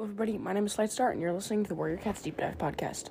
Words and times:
Hello, 0.00 0.08
everybody. 0.10 0.38
My 0.38 0.54
name 0.54 0.64
is 0.64 0.78
Light 0.78 0.90
Star, 0.90 1.10
and 1.10 1.20
you're 1.20 1.30
listening 1.30 1.62
to 1.62 1.68
the 1.68 1.74
Warrior 1.74 1.98
Cats 1.98 2.22
Deep 2.22 2.38
Dive 2.38 2.56
podcast. 2.56 3.10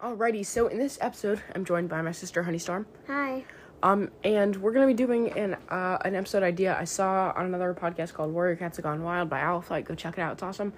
Alrighty, 0.00 0.44
so 0.44 0.66
in 0.66 0.78
this 0.78 0.98
episode, 1.00 1.40
I'm 1.54 1.64
joined 1.64 1.88
by 1.88 2.02
my 2.02 2.10
sister 2.10 2.42
Honeystorm. 2.42 2.86
Hi. 3.06 3.44
Um, 3.84 4.10
and 4.24 4.56
we're 4.56 4.72
gonna 4.72 4.88
be 4.88 4.94
doing 4.94 5.30
an 5.38 5.54
uh, 5.68 5.98
an 6.04 6.16
episode 6.16 6.42
idea 6.42 6.76
I 6.76 6.86
saw 6.86 7.32
on 7.36 7.46
another 7.46 7.72
podcast 7.72 8.12
called 8.12 8.32
Warrior 8.32 8.56
Cats 8.56 8.78
Have 8.78 8.82
Gone 8.82 9.04
Wild 9.04 9.30
by 9.30 9.38
Owlflight. 9.42 9.84
Go 9.84 9.94
check 9.94 10.18
it 10.18 10.22
out; 10.22 10.32
it's 10.32 10.42
awesome. 10.42 10.72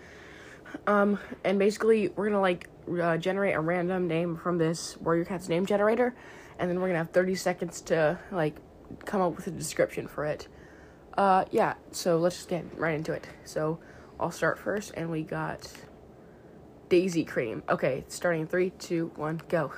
Um, 0.86 1.18
and 1.42 1.58
basically, 1.58 2.08
we're 2.08 2.28
gonna 2.28 2.42
like 2.42 2.68
uh, 3.00 3.16
generate 3.16 3.54
a 3.54 3.60
random 3.60 4.08
name 4.08 4.36
from 4.36 4.58
this 4.58 4.98
Warrior 4.98 5.24
Cats 5.24 5.48
name 5.48 5.64
generator, 5.64 6.14
and 6.58 6.68
then 6.68 6.82
we're 6.82 6.88
gonna 6.88 6.98
have 6.98 7.12
30 7.12 7.34
seconds 7.34 7.80
to 7.80 8.18
like 8.30 8.60
come 9.04 9.20
up 9.20 9.36
with 9.36 9.46
a 9.46 9.50
description 9.50 10.08
for 10.08 10.24
it. 10.24 10.48
Uh, 11.16 11.44
yeah. 11.50 11.74
So 11.92 12.18
let's 12.18 12.36
just 12.36 12.48
get 12.48 12.64
right 12.76 12.94
into 12.94 13.12
it. 13.12 13.26
So 13.44 13.78
I'll 14.20 14.30
start 14.30 14.58
first, 14.58 14.92
and 14.96 15.10
we 15.10 15.22
got 15.22 15.70
Daisy 16.88 17.24
Cream. 17.24 17.62
Okay, 17.68 18.04
starting 18.08 18.46
three, 18.46 18.70
two, 18.70 19.12
one, 19.16 19.40
go. 19.48 19.72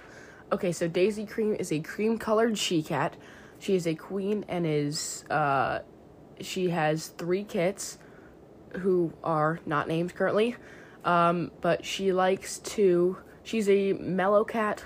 Okay, 0.52 0.72
so 0.72 0.88
Daisy 0.88 1.26
Cream 1.26 1.54
is 1.54 1.72
a 1.72 1.80
cream 1.80 2.18
colored 2.18 2.58
she 2.58 2.82
cat. 2.82 3.16
She 3.58 3.74
is 3.74 3.86
a 3.86 3.94
queen 3.94 4.44
and 4.48 4.66
is 4.66 5.24
uh 5.30 5.80
she 6.40 6.70
has 6.70 7.08
three 7.08 7.44
kits 7.44 7.98
who 8.78 9.12
are 9.22 9.60
not 9.66 9.88
named 9.88 10.14
currently. 10.14 10.56
Um, 11.04 11.50
but 11.60 11.84
she 11.84 12.12
likes 12.12 12.58
to 12.58 13.18
she's 13.42 13.68
a 13.68 13.92
mellow 13.94 14.44
cat 14.44 14.84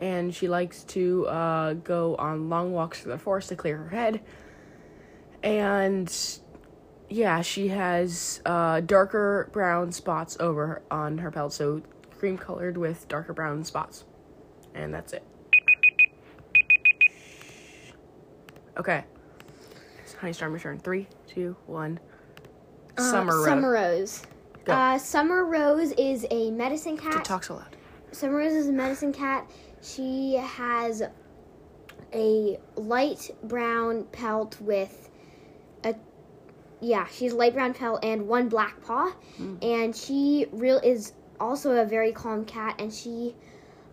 and 0.00 0.34
she 0.34 0.48
likes 0.48 0.82
to 0.84 1.26
uh 1.28 1.74
go 1.74 2.16
on 2.16 2.48
long 2.48 2.72
walks 2.72 3.02
through 3.02 3.12
the 3.12 3.18
forest 3.18 3.50
to 3.50 3.56
clear 3.56 3.76
her 3.76 3.88
head. 3.90 4.20
And 5.42 6.12
yeah, 7.10 7.42
she 7.42 7.68
has 7.68 8.40
uh, 8.46 8.80
darker 8.80 9.50
brown 9.52 9.90
spots 9.90 10.36
over 10.38 10.66
her, 10.66 10.82
on 10.90 11.18
her 11.18 11.30
pelt, 11.30 11.52
so 11.52 11.82
cream 12.18 12.38
colored 12.38 12.76
with 12.76 13.08
darker 13.08 13.32
brown 13.32 13.64
spots, 13.64 14.04
and 14.74 14.94
that's 14.94 15.12
it. 15.12 15.24
Okay, 18.78 19.04
it's 20.02 20.14
Honeystorm, 20.14 20.50
your 20.50 20.58
turn. 20.60 20.78
Three, 20.78 21.08
two, 21.26 21.56
one. 21.66 21.98
Summer 22.96 23.32
uh, 23.32 23.36
Rose. 23.36 23.44
Summer 23.44 23.72
Rose. 23.72 24.22
Go. 24.64 24.72
Uh, 24.72 24.98
Summer 24.98 25.44
Rose 25.44 25.92
is 25.92 26.26
a 26.30 26.50
medicine 26.50 26.96
cat. 26.96 27.12
It 27.12 27.16
cat. 27.16 27.24
talks 27.24 27.48
a 27.48 27.54
lot. 27.54 27.74
Summer 28.12 28.38
Rose 28.38 28.52
is 28.52 28.68
a 28.68 28.72
medicine 28.72 29.12
cat. 29.12 29.48
She 29.82 30.34
has 30.34 31.02
a 32.12 32.58
light 32.76 33.30
brown 33.44 34.04
pelt 34.12 34.60
with 34.60 35.10
a 35.84 35.94
yeah, 36.80 37.06
she's 37.06 37.32
light 37.32 37.54
brown 37.54 37.74
pelt 37.74 38.04
and 38.04 38.26
one 38.26 38.48
black 38.48 38.82
paw, 38.82 39.12
and 39.62 39.94
she 39.94 40.46
real 40.52 40.78
is 40.78 41.12
also 41.38 41.82
a 41.82 41.84
very 41.84 42.12
calm 42.12 42.44
cat, 42.44 42.80
and 42.80 42.92
she 42.92 43.34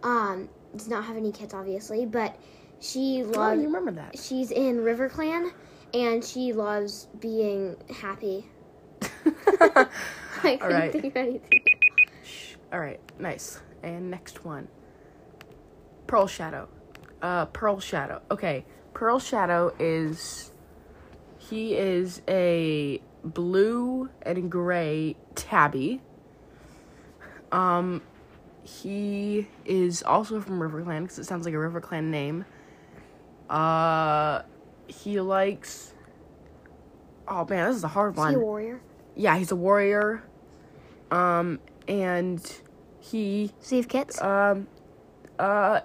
um 0.03 0.49
does 0.75 0.87
not 0.87 1.03
have 1.05 1.15
any 1.15 1.31
kids 1.31 1.53
obviously, 1.53 2.05
but 2.05 2.35
she 2.79 3.23
loves. 3.23 3.59
Oh, 3.59 3.61
you 3.61 3.67
remember 3.67 3.91
that? 3.91 4.17
she's 4.17 4.51
in 4.51 4.83
River 4.83 5.09
Clan, 5.09 5.51
and 5.93 6.23
she 6.23 6.53
loves 6.53 7.07
being 7.19 7.75
happy. 7.95 8.45
I 10.43 10.57
couldn't 10.57 10.61
right. 10.61 10.91
think 10.91 11.05
of 11.05 11.15
anything. 11.15 11.63
All 12.71 12.79
right, 12.79 12.99
nice. 13.19 13.61
And 13.83 14.09
next 14.11 14.43
one, 14.43 14.67
Pearl 16.07 16.27
Shadow. 16.27 16.67
Uh, 17.21 17.45
Pearl 17.45 17.79
Shadow. 17.79 18.21
Okay, 18.29 18.65
Pearl 18.93 19.19
Shadow 19.19 19.73
is 19.79 20.51
he 21.37 21.75
is 21.75 22.21
a 22.27 23.01
blue 23.23 24.09
and 24.21 24.51
gray 24.51 25.15
tabby. 25.35 26.01
Um, 27.51 28.01
he 28.63 29.47
is 29.65 30.03
also 30.03 30.41
from 30.41 30.61
River 30.61 30.81
Clan 30.83 31.03
because 31.03 31.19
it 31.19 31.25
sounds 31.25 31.45
like 31.45 31.53
a 31.53 31.59
River 31.59 31.79
Clan 31.79 32.11
name. 32.11 32.45
Uh, 33.49 34.41
he 34.87 35.19
likes. 35.21 35.93
Oh 37.27 37.45
man, 37.45 37.67
this 37.67 37.77
is 37.77 37.83
a 37.83 37.89
hard 37.89 38.13
Is 38.13 38.17
one 38.17 38.29
he 38.31 38.35
a 38.35 38.39
warrior? 38.39 38.81
yeah, 39.15 39.37
he's 39.37 39.51
a 39.51 39.55
warrior. 39.55 40.23
Um, 41.11 41.59
and 41.87 42.39
he, 43.11 43.51
have 43.71 43.87
kids? 43.87 44.21
um, 44.21 44.67
uh, 45.39 45.81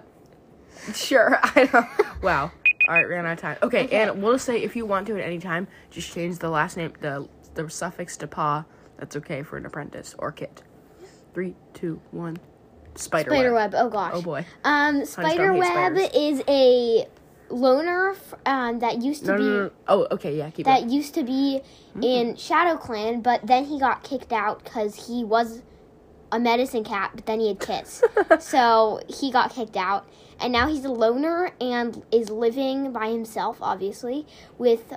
sure, 0.93 1.39
I 1.43 1.65
don't, 1.71 2.21
wow. 2.23 2.51
All 2.89 2.95
right, 2.95 3.07
ran 3.07 3.25
out 3.25 3.33
of 3.33 3.39
time. 3.39 3.57
Okay, 3.63 3.85
Okay. 3.85 3.95
and 4.01 4.21
we'll 4.21 4.33
just 4.33 4.45
say 4.45 4.61
if 4.61 4.75
you 4.75 4.85
want 4.85 5.07
to 5.07 5.13
at 5.15 5.21
any 5.25 5.39
time, 5.39 5.67
just 5.89 6.13
change 6.13 6.39
the 6.39 6.49
last 6.49 6.75
name, 6.77 6.91
the 6.99 7.27
the 7.53 7.69
suffix 7.69 8.17
to 8.17 8.27
pa. 8.27 8.65
That's 8.97 9.15
okay 9.17 9.41
for 9.43 9.57
an 9.57 9.65
apprentice 9.65 10.15
or 10.17 10.31
kit. 10.31 10.63
Three, 11.33 11.55
two, 11.73 12.01
one. 12.11 12.37
Spiderweb. 12.95 13.37
Spiderweb. 13.37 13.75
Oh 13.75 13.89
gosh. 13.89 14.11
Oh 14.15 14.21
boy. 14.21 14.45
Um, 14.63 14.97
hates 14.97 15.11
Spiderweb 15.11 15.97
is 16.13 16.41
a 16.47 17.07
loner 17.49 18.15
um, 18.45 18.79
that 18.79 19.01
used 19.01 19.25
to 19.25 19.31
No, 19.31 19.37
be 19.37 19.43
no, 19.43 19.63
no. 19.63 19.71
Oh, 19.87 20.07
okay, 20.11 20.37
yeah, 20.37 20.49
keep 20.49 20.65
that 20.65 20.89
used 20.89 21.13
to 21.15 21.23
be 21.23 21.61
Mm. 21.95 22.03
in 22.03 22.35
Shadow 22.35 22.75
Clan, 22.75 23.21
but 23.21 23.45
then 23.45 23.65
he 23.65 23.79
got 23.79 24.03
kicked 24.03 24.33
out 24.33 24.63
because 24.63 25.07
he 25.07 25.23
was 25.23 25.61
a 26.33 26.39
medicine 26.39 26.83
cat, 26.83 27.11
but 27.15 27.25
then 27.25 27.39
he 27.39 27.47
had 27.49 27.59
kids, 27.59 28.03
so 28.39 28.99
he 29.07 29.31
got 29.31 29.53
kicked 29.53 29.77
out, 29.77 30.07
and 30.39 30.51
now 30.51 30.67
he's 30.67 30.83
a 30.83 30.89
loner 30.91 31.51
and 31.61 32.03
is 32.11 32.29
living 32.29 32.91
by 32.91 33.09
himself, 33.09 33.57
obviously, 33.61 34.25
with 34.57 34.93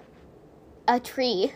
a 0.89 0.99
tree, 0.99 1.53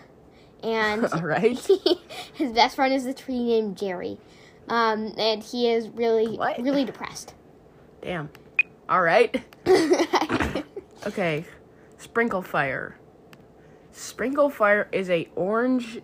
and 0.63 1.03
right. 1.23 1.59
his 2.35 2.53
best 2.53 2.77
friend 2.77 2.93
is 2.93 3.07
a 3.07 3.15
tree 3.15 3.43
named 3.43 3.77
Jerry, 3.79 4.19
um, 4.69 5.15
and 5.17 5.43
he 5.43 5.71
is 5.71 5.89
really 5.89 6.37
What? 6.37 6.59
really 6.61 6.85
depressed. 6.85 7.35
Damn. 8.03 8.29
All 8.89 9.03
right. 9.03 9.43
Okay, 11.07 11.45
Sprinkle 11.97 12.43
Fire. 12.43 12.97
Sprinkle 13.93 14.51
Fire 14.51 14.89
is 14.93 15.09
a 15.09 15.29
orange 15.35 16.01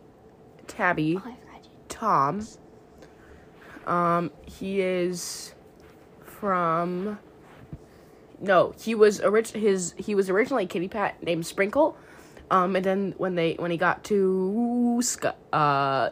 tabby 0.66 1.16
Oh, 1.16 1.28
I 1.28 1.34
forgot. 1.36 1.68
Tom. 1.88 2.46
Um, 3.86 4.30
he 4.46 4.80
is 4.80 5.54
from. 6.24 7.18
No, 8.40 8.74
he 8.78 8.94
was 8.94 9.20
orig- 9.20 9.48
his 9.48 9.94
he 9.96 10.14
was 10.14 10.28
originally 10.28 10.64
a 10.64 10.66
kitty 10.66 10.88
pet 10.88 11.22
named 11.22 11.46
Sprinkle. 11.46 11.96
Um, 12.50 12.76
and 12.76 12.84
then 12.84 13.14
when 13.16 13.34
they 13.34 13.54
when 13.54 13.70
he 13.70 13.76
got 13.76 14.04
to 14.04 15.00
uh 15.52 15.56
uh 15.56 16.10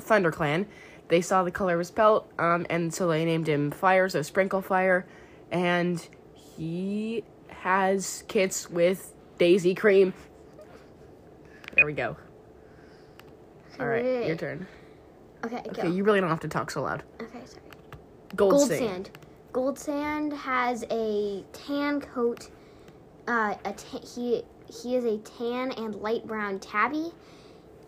ThunderClan, 0.00 0.66
they 1.08 1.20
saw 1.20 1.42
the 1.42 1.50
color 1.50 1.74
of 1.74 1.78
his 1.78 1.90
pelt. 1.90 2.30
Um, 2.38 2.66
and 2.70 2.92
so 2.92 3.08
they 3.08 3.24
named 3.24 3.48
him 3.48 3.70
Fire, 3.70 4.08
so 4.08 4.22
Sprinkle 4.22 4.62
Fire, 4.62 5.06
and 5.50 6.06
he 6.34 7.24
has 7.48 8.24
kits 8.28 8.68
with 8.70 9.12
Daisy 9.38 9.74
Cream. 9.74 10.12
There 11.74 11.86
we 11.86 11.92
go. 11.92 12.16
All 13.78 13.86
right, 13.86 14.26
your 14.26 14.36
turn. 14.36 14.66
Okay, 15.44 15.62
go. 15.62 15.70
Okay, 15.70 15.88
you 15.90 16.04
really 16.04 16.20
don't 16.20 16.28
have 16.30 16.40
to 16.40 16.48
talk 16.48 16.70
so 16.70 16.82
loud. 16.82 17.02
okay, 17.20 17.38
sorry. 17.44 17.62
Gold, 18.36 18.52
Gold 18.52 18.68
sand. 18.68 18.80
sand. 18.80 19.10
Gold 19.52 19.78
sand 19.78 20.32
has 20.32 20.84
a 20.90 21.44
tan 21.52 22.00
coat. 22.00 22.50
Uh, 23.26 23.54
a 23.64 23.72
ta- 23.72 24.06
he 24.14 24.42
he 24.68 24.94
is 24.94 25.04
a 25.04 25.18
tan 25.18 25.72
and 25.72 25.96
light 25.96 26.26
brown 26.26 26.58
tabby, 26.58 27.12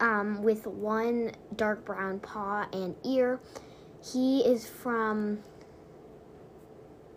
um, 0.01 0.43
with 0.43 0.67
one 0.67 1.33
dark 1.57 1.85
brown 1.85 2.19
paw 2.21 2.67
and 2.73 2.97
ear. 3.05 3.39
He 4.05 4.41
is 4.41 4.69
from 4.69 5.39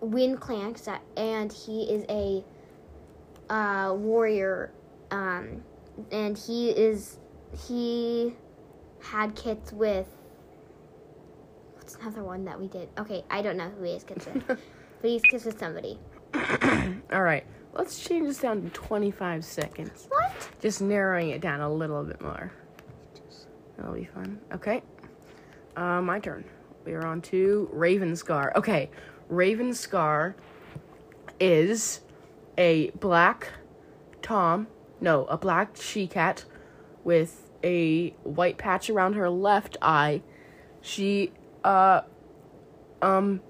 Wind 0.02 0.40
Clan, 0.40 0.76
and 1.18 1.52
he 1.52 1.84
is 1.84 2.06
a 2.10 2.44
uh, 3.50 3.94
warrior. 3.96 4.72
Um, 5.12 5.64
and 6.12 6.38
he 6.38 6.70
is 6.72 7.18
he 7.68 8.36
had 9.02 9.36
kits 9.36 9.72
with 9.72 10.08
What's 11.86 11.98
another 11.98 12.24
one 12.24 12.46
that 12.46 12.60
we 12.60 12.68
did? 12.68 12.90
Okay, 12.98 13.24
I 13.30 13.44
don't 13.44 13.58
know 13.58 13.70
who 13.70 13.84
he 13.84 13.92
is 13.92 14.04
kids 14.04 14.26
with, 14.34 14.48
but 14.48 14.58
he's 15.04 15.22
kids 15.22 15.46
with 15.46 15.60
somebody. 15.60 16.00
All 17.14 17.22
right, 17.22 17.46
let's 17.74 18.04
change 18.04 18.26
this 18.26 18.40
down 18.40 18.64
to 18.64 18.70
25 18.70 19.46
seconds. 19.46 20.08
What? 20.10 20.50
Just 20.60 20.82
narrowing 20.82 21.30
it 21.30 21.42
down 21.42 21.62
a 21.62 21.72
little 21.72 22.04
bit 22.04 22.20
more. 22.24 22.52
That'll 23.78 23.94
be 23.94 24.06
fun. 24.06 24.40
Okay. 24.52 24.82
Uh, 25.76 26.02
my 26.02 26.18
turn. 26.18 26.44
We 26.86 26.94
are 26.94 27.06
on 27.06 27.22
to 27.22 27.70
Raven 27.72 28.16
Scar. 28.16 28.52
Okay, 28.56 28.90
Raven 29.30 29.72
Scar 29.72 30.36
is 31.40 32.00
a 32.58 32.90
black 33.00 33.50
Tom, 34.24 34.66
no, 35.00 35.26
a 35.26 35.38
black 35.38 35.78
she 35.80 36.08
cat 36.08 36.46
with 37.04 37.52
a 37.64 38.10
white 38.24 38.58
patch 38.58 38.90
around 38.90 39.14
her 39.14 39.30
left 39.30 39.78
eye. 39.84 40.24
She, 40.82 41.32
uh, 41.66 42.02
um, 43.02 43.42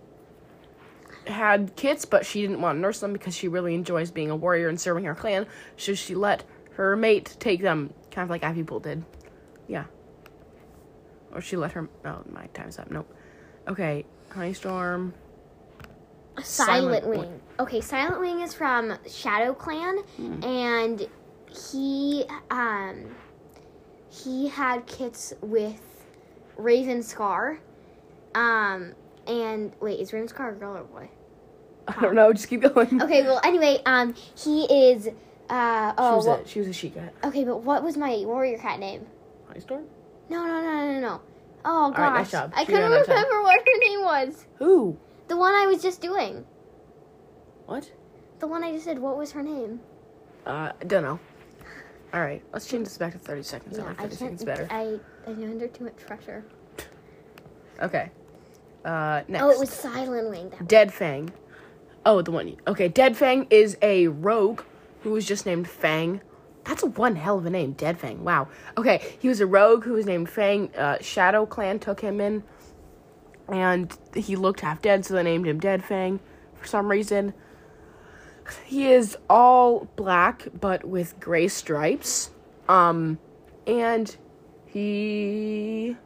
had 1.28 1.76
kits, 1.76 2.06
but 2.06 2.26
she 2.26 2.42
didn't 2.42 2.62
want 2.62 2.78
to 2.78 2.82
nurse 2.82 3.00
them 3.02 3.14
because 3.14 3.36
she 3.36 3.48
really 3.48 3.76
enjoys 3.76 4.10
being 4.10 4.32
a 4.32 4.36
warrior 4.36 4.70
and 4.70 4.80
serving 4.80 5.04
her 5.04 5.14
clan. 5.14 5.46
So 5.78 5.94
she 5.94 6.16
let 6.16 6.44
her 6.74 6.96
mate 6.96 7.36
take 7.40 7.62
them, 7.62 7.94
kind 8.12 8.24
of 8.24 8.30
like 8.30 8.44
Ivy 8.44 8.64
Pool 8.64 8.80
did. 8.80 9.04
Yeah. 9.68 9.86
Or 11.34 11.42
she 11.42 11.58
let 11.58 11.74
her. 11.74 11.90
Oh, 12.06 12.24
my 12.32 12.48
time's 12.54 12.80
up. 12.80 12.90
Nope. 12.90 13.14
Okay, 13.68 14.06
Honeystorm. 14.30 15.12
Silent, 16.42 16.46
Silent 16.46 17.08
Wing. 17.08 17.20
Wing. 17.20 17.42
Okay, 17.60 17.82
Silent 17.82 18.20
Wing 18.20 18.42
is 18.42 18.54
from 18.54 18.98
Shadow 19.08 19.54
Clan, 19.54 20.00
and 20.44 21.08
he 21.50 22.26
um 22.52 23.06
he 24.10 24.48
had 24.48 24.86
kits 24.86 25.34
with 25.42 25.82
Raven 26.58 27.02
Scar. 27.02 27.60
Um, 28.36 28.94
and 29.28 29.72
wait, 29.80 30.00
is 30.00 30.14
Raven 30.14 30.28
Scar 30.28 30.50
a 30.50 30.54
girl 30.56 30.76
or 30.78 30.82
a 30.82 30.84
boy? 30.84 31.10
I 31.88 32.00
don't 32.02 32.16
know. 32.16 32.32
Just 32.34 32.48
keep 32.50 32.62
going. 32.62 33.02
Okay, 33.02 33.22
well, 33.24 33.40
anyway, 33.44 33.82
um, 33.86 34.14
he 34.38 34.66
is. 34.92 35.08
Uh, 35.50 35.92
She 35.92 35.96
oh, 36.00 36.16
was 36.18 36.26
what- 36.28 36.46
a 36.46 36.48
she 36.48 36.60
was 36.60 36.68
a 36.68 36.74
she 36.74 36.90
cat. 36.90 37.14
okay, 37.24 37.44
but 37.44 37.58
what 37.64 37.84
was 37.84 37.98
my 37.98 38.16
warrior 38.26 38.58
cat 38.58 38.80
name? 38.80 39.06
Honeystorm. 39.50 39.86
No, 40.30 40.46
no, 40.46 40.62
no, 40.62 40.92
no, 40.94 41.00
no. 41.00 41.22
Oh 41.64 41.92
gosh, 41.92 42.00
right, 42.00 42.14
nice 42.14 42.32
job. 42.32 42.52
I 42.56 42.62
she 42.62 42.66
couldn't 42.74 42.92
job. 42.92 43.08
remember 43.08 43.42
what 43.44 43.60
her 43.60 43.80
name 43.88 44.02
was. 44.04 44.46
Who? 44.58 44.98
The 45.28 45.38
one 45.38 45.54
I 45.56 45.66
was 45.68 45.82
just 45.82 46.02
doing. 46.02 46.46
What? 47.68 47.92
The 48.40 48.48
one 48.48 48.64
I 48.64 48.72
just 48.72 48.86
said. 48.86 49.00
What 49.00 49.18
was 49.18 49.32
her 49.32 49.42
name? 49.44 49.80
Uh, 50.46 50.72
I 50.80 50.84
don't 50.86 51.04
know. 51.04 51.20
All 52.14 52.22
right, 52.22 52.44
let's 52.54 52.68
change 52.68 52.86
this 52.86 52.98
back 52.98 53.14
to 53.14 53.20
thirty 53.20 53.44
seconds. 53.44 53.78
I 53.78 53.82
Yeah, 53.82 53.88
like 53.90 54.00
I 54.00 54.04
thirty 54.04 54.16
can't. 54.18 54.40
seconds 54.40 54.44
better. 54.44 54.68
I 54.72 55.00
I'm 55.28 55.44
under 55.44 55.68
too 55.68 55.84
much 55.86 55.98
pressure. 56.08 56.44
Okay. 57.82 58.10
Uh, 58.86 59.24
next. 59.28 59.44
Oh, 59.44 59.50
it 59.50 59.60
was 59.60 59.72
Silent 59.72 60.30
Wing. 60.30 60.50
That 60.52 60.68
Dead 60.68 60.94
Fang. 60.94 61.34
Oh, 62.06 62.22
the 62.22 62.32
one. 62.32 62.56
Okay, 62.68 62.88
Dead 62.88 63.18
Fang 63.18 63.48
is 63.50 63.78
a 63.82 64.08
rogue 64.08 64.62
who 65.02 65.12
was 65.12 65.26
just 65.26 65.46
named 65.46 65.68
Fang. 65.68 66.22
That's 66.64 66.84
a 66.84 66.88
one 66.88 67.16
hell 67.16 67.40
of 67.40 67.46
a 67.46 67.50
name, 67.50 67.74
Dead 67.74 68.00
Fang. 68.00 68.24
Wow. 68.24 68.48
Okay, 68.78 69.02
he 69.20 69.28
was 69.28 69.42
a 69.42 69.48
rogue 69.48 69.84
who 69.84 69.94
was 69.94 70.06
named 70.06 70.30
Fang. 70.30 70.70
Uh, 70.76 70.98
Shadow 71.02 71.46
Clan 71.48 71.80
took 71.80 72.00
him 72.00 72.22
in, 72.22 72.44
and 73.48 73.96
he 74.16 74.36
looked 74.36 74.62
half 74.62 74.82
dead, 74.82 75.04
so 75.04 75.16
they 75.16 75.24
named 75.24 75.48
him 75.48 75.60
Dead 75.60 75.84
Fang 75.84 76.20
for 76.56 76.68
some 76.68 76.90
reason. 76.90 77.34
He 78.66 78.92
is 78.92 79.18
all 79.28 79.88
black, 79.96 80.48
but 80.60 80.86
with 80.86 81.20
gray 81.20 81.48
stripes. 81.48 82.30
Um, 82.70 83.18
and 83.66 84.16
he 84.68 85.98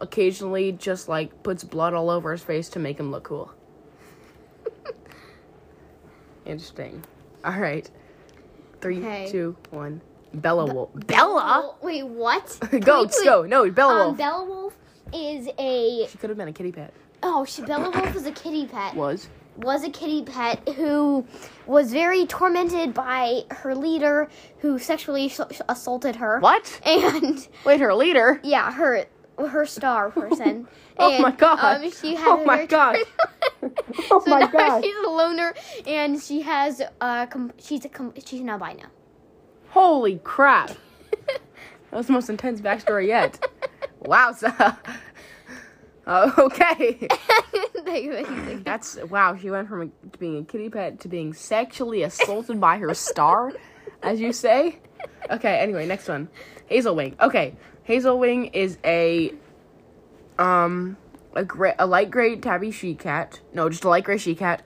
occasionally 0.00 0.72
just 0.72 1.08
like 1.08 1.42
puts 1.42 1.64
blood 1.64 1.94
all 1.94 2.10
over 2.10 2.32
his 2.32 2.42
face 2.42 2.68
to 2.70 2.78
make 2.78 2.98
him 2.98 3.10
look 3.10 3.24
cool. 3.24 3.52
Interesting. 6.46 7.04
All 7.44 7.58
right. 7.58 7.88
Three, 8.80 8.98
Okay. 8.98 9.28
two, 9.30 9.56
one. 9.70 10.00
Bella 10.32 10.72
Wolf. 10.72 10.90
Bella? 10.94 11.74
Wait, 11.82 12.04
what? 12.06 12.56
Goats, 12.80 13.18
Wait, 13.18 13.24
go. 13.24 13.42
No, 13.42 13.68
Bella 13.70 13.92
Um, 13.94 13.98
Wolf. 14.06 14.16
Bella 14.18 14.44
Wolf 14.44 14.76
is 15.12 15.48
a 15.58 16.06
she 16.08 16.18
could 16.18 16.30
have 16.30 16.36
been 16.38 16.48
a 16.48 16.52
kitty 16.52 16.72
pet. 16.72 16.92
oh, 17.22 17.44
she 17.44 17.62
Bella 17.62 17.90
Wolf 17.90 18.14
is 18.14 18.26
a 18.26 18.32
kitty 18.32 18.66
pet. 18.66 18.94
Was. 18.94 19.28
was 19.56 19.82
a 19.84 19.90
kitty 19.90 20.22
pet 20.22 20.66
who 20.76 21.26
was 21.66 21.92
very 21.92 22.26
tormented 22.26 22.94
by 22.94 23.40
her 23.50 23.74
leader 23.74 24.28
who 24.60 24.78
sexually 24.78 25.28
sh- 25.28 25.40
assaulted 25.68 26.16
her. 26.16 26.38
What? 26.38 26.80
And 26.86 27.46
Wait, 27.66 27.80
her 27.80 27.92
leader? 27.94 28.40
yeah, 28.44 28.70
her 28.72 29.04
her 29.48 29.66
star 29.66 30.10
person. 30.10 30.66
Oh 31.02 31.12
And, 31.14 31.22
my 31.22 31.30
God. 31.30 31.82
Um, 31.82 31.90
she 31.90 32.14
had 32.14 32.28
Oh 32.28 32.44
my 32.44 32.66
God. 32.66 32.96
oh 34.10 34.22
my 34.26 34.40
now 34.40 34.46
God. 34.48 34.84
She's 34.84 34.94
a 35.06 35.08
loner, 35.08 35.54
and 35.86 36.20
she 36.20 36.42
has 36.42 36.82
uh, 37.00 37.24
com- 37.24 37.52
she's 37.58 37.86
a 37.86 37.88
com- 37.88 38.12
she's 38.22 38.40
an 38.42 38.50
albino. 38.50 38.84
Holy 39.70 40.18
crap. 40.22 40.72
That 41.90 41.96
was 41.96 42.06
the 42.08 42.12
most 42.12 42.28
intense 42.28 42.60
backstory 42.60 43.06
yet. 43.06 43.42
wow, 44.00 44.32
so. 44.32 44.52
Uh, 46.06 46.30
okay. 46.38 47.08
That's 48.64 48.96
wow. 49.04 49.36
She 49.36 49.50
went 49.50 49.68
from 49.68 49.82
a, 49.82 50.16
being 50.18 50.38
a 50.38 50.44
kitty 50.44 50.68
pet 50.68 51.00
to 51.00 51.08
being 51.08 51.32
sexually 51.32 52.02
assaulted 52.02 52.60
by 52.60 52.78
her 52.78 52.92
star, 52.94 53.52
as 54.02 54.20
you 54.20 54.32
say. 54.32 54.80
Okay. 55.30 55.58
Anyway, 55.58 55.86
next 55.86 56.08
one, 56.08 56.28
Hazel 56.66 56.94
Wing. 56.94 57.16
Okay, 57.20 57.54
Hazelwing 57.90 58.50
is 58.52 58.78
a 58.84 59.34
um 60.38 60.96
a 61.34 61.44
gray, 61.44 61.74
a 61.76 61.86
light 61.86 62.08
gray 62.08 62.36
tabby 62.36 62.70
she 62.70 62.94
cat. 62.94 63.40
No, 63.52 63.68
just 63.68 63.82
a 63.82 63.88
light 63.88 64.04
gray 64.04 64.16
she 64.16 64.36
cat. 64.36 64.62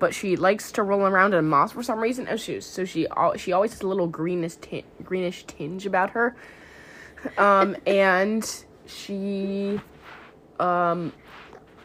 But 0.00 0.12
she 0.12 0.34
likes 0.34 0.72
to 0.72 0.82
roll 0.82 1.02
around 1.02 1.34
in 1.34 1.44
moss 1.44 1.70
for 1.70 1.84
some 1.84 2.00
reason. 2.00 2.26
Oh, 2.28 2.36
she, 2.36 2.60
so 2.60 2.84
she 2.84 3.06
al- 3.16 3.36
she 3.36 3.52
always 3.52 3.72
has 3.74 3.82
a 3.82 3.86
little 3.86 4.08
greenish 4.08 4.56
tin- 4.56 4.82
greenish 5.04 5.44
tinge 5.44 5.86
about 5.86 6.10
her. 6.10 6.34
Um, 7.38 7.76
and 7.86 8.64
she 8.86 9.80
um 10.58 11.12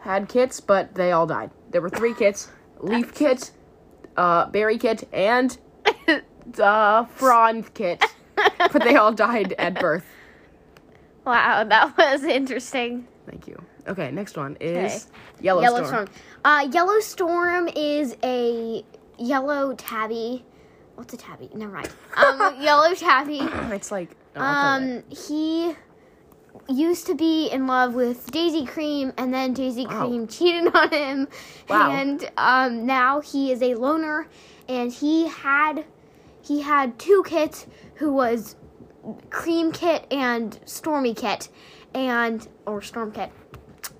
had 0.00 0.28
kits, 0.28 0.58
but 0.58 0.92
they 0.96 1.12
all 1.12 1.28
died. 1.28 1.52
There 1.70 1.80
were 1.80 1.90
three 1.90 2.14
kits: 2.14 2.50
leaf 2.80 3.14
kit, 3.14 3.52
uh, 4.16 4.46
berry 4.46 4.76
kit, 4.76 5.08
and 5.12 5.56
uh, 6.60 7.04
frond 7.04 7.72
kit. 7.74 8.04
But 8.34 8.82
they 8.82 8.96
all 8.96 9.12
died 9.12 9.54
at 9.56 9.78
birth. 9.78 10.04
Wow, 11.24 11.64
that 11.68 11.96
was 11.96 12.24
interesting. 12.24 13.06
Thank 13.26 13.46
you. 13.46 13.60
Okay, 13.86 14.10
next 14.10 14.36
one 14.36 14.56
is 14.60 15.06
Okay. 15.06 15.46
Yellowstorm. 15.46 15.84
Yellowstorm. 15.84 16.08
Uh, 16.44 16.68
Yellowstorm 16.72 17.68
is 17.74 18.16
a 18.22 18.84
yellow 19.18 19.74
tabby. 19.74 20.44
What's 20.96 21.14
a 21.14 21.16
tabby? 21.16 21.50
Never 21.54 21.72
mind. 21.72 21.90
Um, 22.16 22.56
yellow 22.60 22.94
tabby. 22.94 23.40
It's 23.74 23.90
like 23.90 24.10
oh, 24.36 24.40
Um, 24.40 25.02
he 25.08 25.74
used 26.68 27.06
to 27.06 27.14
be 27.14 27.48
in 27.48 27.66
love 27.66 27.94
with 27.94 28.30
Daisy 28.30 28.66
Cream, 28.66 29.12
and 29.16 29.32
then 29.32 29.54
Daisy 29.54 29.86
Wow. 29.86 30.06
Cream 30.06 30.26
cheated 30.34 30.74
on 30.74 30.90
him. 30.90 31.28
Wow. 31.68 31.90
And 31.90 32.30
um, 32.36 32.86
now 32.86 33.20
he 33.20 33.50
is 33.52 33.62
a 33.62 33.74
loner, 33.74 34.28
and 34.68 34.92
he 34.92 35.26
had 35.28 35.84
he 36.42 36.60
had 36.62 36.98
two 36.98 37.22
kits, 37.26 37.66
who 37.96 38.12
was 38.12 38.56
Cream 39.30 39.72
Kit 39.72 40.06
and 40.10 40.58
Stormy 40.64 41.14
Kit, 41.14 41.48
and 41.94 42.46
or 42.66 42.82
Storm 42.82 43.12
Kit, 43.12 43.30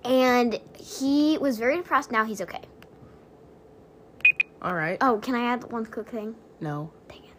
and 0.04 0.60
he 0.78 1.38
was 1.38 1.58
very 1.58 1.76
depressed. 1.76 2.10
Now 2.10 2.24
he's 2.24 2.40
okay. 2.40 2.60
All 4.62 4.74
right. 4.74 4.98
Oh, 5.00 5.18
can 5.18 5.34
I 5.34 5.44
add 5.52 5.70
one 5.72 5.86
quick 5.86 6.10
thing? 6.10 6.34
No. 6.60 6.90
Dang 7.08 7.18
it. 7.18 7.30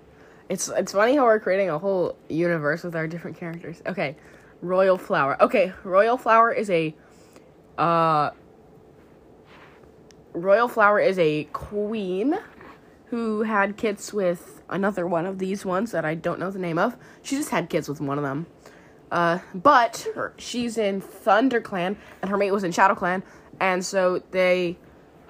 It's 0.49 0.69
it's 0.69 0.91
funny 0.91 1.15
how 1.15 1.23
we're 1.23 1.39
creating 1.39 1.69
a 1.69 1.77
whole 1.77 2.17
universe 2.29 2.83
with 2.83 2.95
our 2.95 3.07
different 3.07 3.37
characters. 3.37 3.81
Okay, 3.85 4.15
Royal 4.61 4.97
Flower. 4.97 5.41
Okay, 5.41 5.71
Royal 5.83 6.17
Flower 6.17 6.51
is 6.51 6.69
a 6.69 6.95
uh 7.77 8.31
Royal 10.33 10.67
Flower 10.67 10.99
is 10.99 11.19
a 11.19 11.45
queen 11.53 12.37
who 13.07 13.43
had 13.43 13.77
kids 13.77 14.13
with 14.13 14.60
another 14.71 15.05
one 15.05 15.25
of 15.25 15.37
these 15.39 15.65
ones 15.65 15.91
that 15.91 16.05
I 16.05 16.15
don't 16.15 16.39
know 16.39 16.49
the 16.51 16.59
name 16.59 16.79
of. 16.79 16.97
She 17.21 17.35
just 17.35 17.49
had 17.49 17.69
kids 17.69 17.87
with 17.89 18.01
one 18.01 18.17
of 18.17 18.23
them. 18.23 18.47
Uh, 19.11 19.39
but 19.53 20.07
her, 20.15 20.33
she's 20.37 20.77
in 20.77 21.01
Thunder 21.01 21.59
Clan 21.61 21.97
and 22.21 22.31
her 22.31 22.37
mate 22.37 22.51
was 22.51 22.63
in 22.63 22.71
Shadow 22.71 22.95
Clan, 22.95 23.21
and 23.59 23.85
so 23.85 24.23
they 24.31 24.77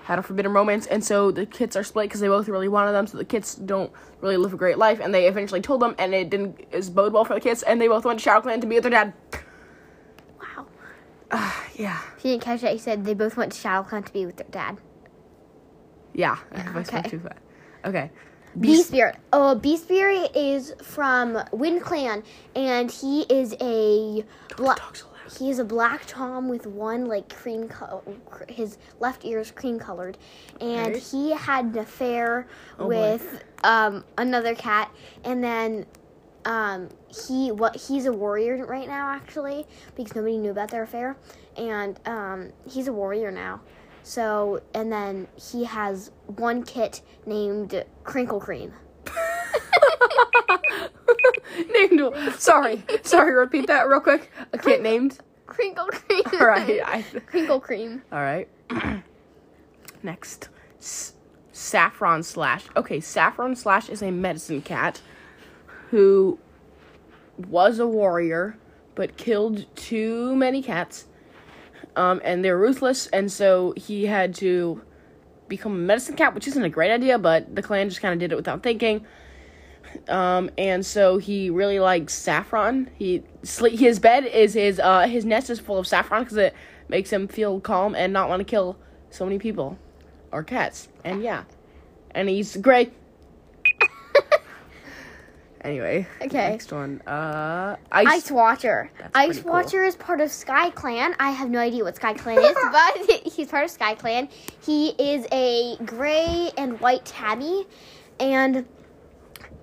had 0.04 0.20
a 0.20 0.24
forbidden 0.24 0.52
romance, 0.54 0.86
and 0.88 1.04
so 1.04 1.32
the 1.32 1.46
kids 1.46 1.76
are 1.76 1.84
split 1.84 2.06
because 2.06 2.22
they 2.22 2.28
both 2.28 2.48
really 2.48 2.68
wanted 2.68 2.92
them. 2.92 3.08
So 3.08 3.18
the 3.18 3.26
kids 3.26 3.56
don't 3.56 3.92
really 4.20 4.38
live 4.38 4.54
a 4.54 4.58
great 4.58 4.78
life, 4.78 5.00
and 5.00 5.14
they 5.14 5.28
eventually 5.28 5.62
told 5.62 5.82
them, 5.82 5.96
and 5.98 6.14
it 6.14 6.30
didn't 6.30 6.60
is 6.72 6.90
bode 6.90 7.14
well 7.14 7.26
for 7.26 7.34
the 7.34 7.40
kids, 7.40 7.64
and 7.64 7.82
they 7.82 7.88
both 7.88 8.06
went 8.06 8.20
to 8.20 8.24
Shadow 8.24 8.42
Clan 8.42 8.62
to 8.62 8.68
be 8.68 8.76
with 8.76 8.84
their 8.84 8.92
dad. 8.92 9.14
Wow. 10.40 10.68
Yeah, 11.76 12.00
If 12.18 12.26
you 12.26 12.32
didn't 12.32 12.44
catch 12.44 12.62
that, 12.62 12.74
he 12.74 12.78
said 12.78 13.06
they 13.06 13.14
both 13.16 13.36
went 13.38 13.54
to 13.54 13.58
Shadow 13.60 13.88
Clan 13.88 14.04
to 14.04 14.14
be 14.14 14.26
with 14.28 14.38
their 14.38 14.48
dad. 14.52 14.78
yeah. 16.14 16.38
Spoke 16.54 16.76
Okay. 16.94 17.10
too 17.10 17.20
fast. 17.20 17.40
Okay. 17.86 18.12
Beast 18.60 18.88
Spirit. 18.88 19.15
Oh, 19.34 19.55
Beast 19.55 19.84
Spirit 19.84 20.36
is 20.36 20.74
from 20.81 21.38
Wind 21.51 21.81
Clan, 21.81 22.24
and 22.55 22.91
he 22.91 23.22
is 23.24 23.55
a 23.62 24.25
black. 24.58 24.79
So. 24.96 25.05
He 25.39 25.50
is 25.50 25.60
a 25.60 25.63
black 25.65 26.03
Tom 26.08 26.50
with 26.50 26.67
one 26.67 27.05
like 27.05 27.34
cream 27.34 27.70
color. 27.70 28.01
His 28.50 28.77
left 29.00 29.24
ear 29.25 29.39
is 29.39 29.51
cream 29.51 29.79
colored, 29.79 30.17
and 30.60 30.96
Okay. 30.96 31.00
he 31.00 31.31
had 31.31 31.65
an 31.65 31.77
affair 31.77 32.48
Oh, 32.77 32.88
with 32.88 33.43
um, 33.63 34.03
another 34.17 34.55
cat, 34.55 34.91
and 35.24 35.43
then 35.43 35.86
um, 36.46 36.89
he 37.27 37.51
what 37.51 37.75
he's 37.77 38.05
a 38.08 38.12
warrior 38.12 38.65
right 38.65 38.88
now 38.88 39.08
actually 39.10 39.65
because 39.96 40.15
nobody 40.15 40.38
knew 40.38 40.51
about 40.51 40.70
their 40.70 40.84
affair, 40.84 41.15
and 41.55 42.00
um, 42.08 42.51
he's 42.70 42.88
a 42.88 42.93
warrior 42.93 43.31
now. 43.31 43.62
So 44.03 44.62
and 44.74 44.91
then 44.91 45.27
he 45.36 45.63
has 45.65 46.12
one 46.25 46.63
kit 46.63 47.01
named 47.25 47.84
Crinkle 48.03 48.39
Cream. 48.39 48.74
named. 51.74 52.01
Sorry, 52.38 52.84
sorry. 53.03 53.34
Repeat 53.34 53.67
that 53.67 53.88
real 53.88 54.00
quick. 54.00 54.31
A 54.53 54.58
kit 54.58 54.81
named. 54.81 55.20
Crinkle 55.51 55.88
Cream. 55.88 56.22
All 56.39 56.48
right. 56.48 56.81
I, 56.86 57.01
Crinkle 57.25 57.60
Cream. 57.60 58.01
all 58.12 58.20
right. 58.20 58.48
Next, 60.03 60.48
S- 60.79 61.13
Saffron 61.51 62.24
Slash. 62.24 62.65
Okay, 62.77 63.01
Saffron 63.01 63.55
Slash 63.58 63.89
is 63.89 64.01
a 64.01 64.12
medicine 64.12 64.62
cat 64.62 65.01
who 65.89 66.39
was 67.50 67.79
a 67.79 67.88
warrior 67.88 68.58
but 68.96 69.17
killed 69.17 69.65
too 69.75 70.34
many 70.36 70.62
cats. 70.63 71.05
Um, 71.96 72.22
and 72.24 72.44
they're 72.44 72.58
ruthless, 72.58 73.08
and 73.08 73.32
so 73.32 73.74
he 73.76 74.06
had 74.06 74.34
to 74.36 74.82
become 75.48 75.74
a 75.74 75.78
medicine 75.78 76.16
cat, 76.16 76.34
which 76.34 76.48
isn't 76.48 76.64
a 76.64 76.70
great 76.70 76.92
idea, 76.92 77.18
but 77.18 77.54
the 77.56 77.62
clan 77.62 77.90
just 77.90 78.02
kind 78.02 78.14
of 78.14 78.20
did 78.20 78.32
it 78.32 78.36
without 78.36 78.64
thinking. 78.64 79.06
Um, 80.08 80.50
and 80.58 80.86
so 80.86 81.18
he 81.18 81.50
really 81.50 81.80
likes 81.80 82.14
saffron. 82.14 82.90
He 82.98 83.24
sleep. 83.44 83.78
His 83.78 84.00
bed 84.00 84.26
is 84.26 84.54
his 84.54 84.80
uh 84.80 85.02
his 85.08 85.26
nest 85.26 85.50
is 85.50 85.60
full 85.60 85.78
of 85.78 85.86
saffron 85.86 86.24
because 86.24 86.38
it 86.38 86.56
makes 86.88 87.12
him 87.12 87.28
feel 87.28 87.60
calm 87.60 87.94
and 87.96 88.14
not 88.14 88.30
want 88.30 88.40
to 88.40 88.46
kill 88.46 88.78
so 89.10 89.26
many 89.26 89.38
people 89.38 89.78
or 90.32 90.44
cats. 90.44 90.88
And 91.04 91.22
yeah, 91.22 91.44
and 92.12 92.30
he's 92.30 92.56
great. 92.56 92.94
Anyway, 95.63 96.08
Okay. 96.22 96.51
Next 96.51 96.72
one, 96.72 97.01
uh, 97.08 97.75
ice. 97.91 98.08
Ice 98.08 98.32
Watcher. 98.32 98.91
That's 98.98 99.12
Ice 99.15 99.41
cool. 99.41 99.51
Watcher 99.51 99.84
is 99.84 99.96
part 99.96 100.22
of 100.22 100.32
Sky 100.32 100.70
Clan. 100.72 101.15
I 101.20 101.32
have 101.32 101.50
no 101.50 101.60
idea 101.60 101.84
what 101.84 101.96
Sky 101.96 102.13
Clan 102.13 102.38
is, 102.39 102.56
but 102.72 103.10
he's 103.34 103.48
part 103.50 103.65
of 103.65 103.72
Sky 103.72 103.96
Clan. 103.96 104.30
He 104.65 104.89
is 104.89 105.25
a 105.32 105.77
gray 105.86 106.51
and 106.58 106.80
white 106.80 107.06
tabby, 107.06 107.65
and 108.20 108.65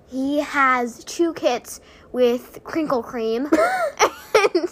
he 0.07 0.39
has 0.39 1.03
two 1.03 1.33
kits 1.33 1.79
with 2.11 2.59
crinkle 2.63 3.03
cream. 3.03 3.45
and 4.35 4.67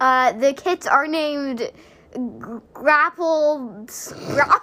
uh, 0.00 0.32
the 0.32 0.52
kits 0.54 0.86
are 0.86 1.06
named 1.06 1.70
Grapple, 2.74 3.86
Gra- 4.28 4.62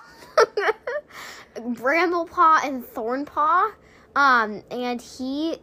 Bramblepaw, 1.58 2.66
and 2.66 2.84
Thornpaw. 2.84 3.72
Um, 4.16 4.64
and 4.72 5.00
he 5.00 5.58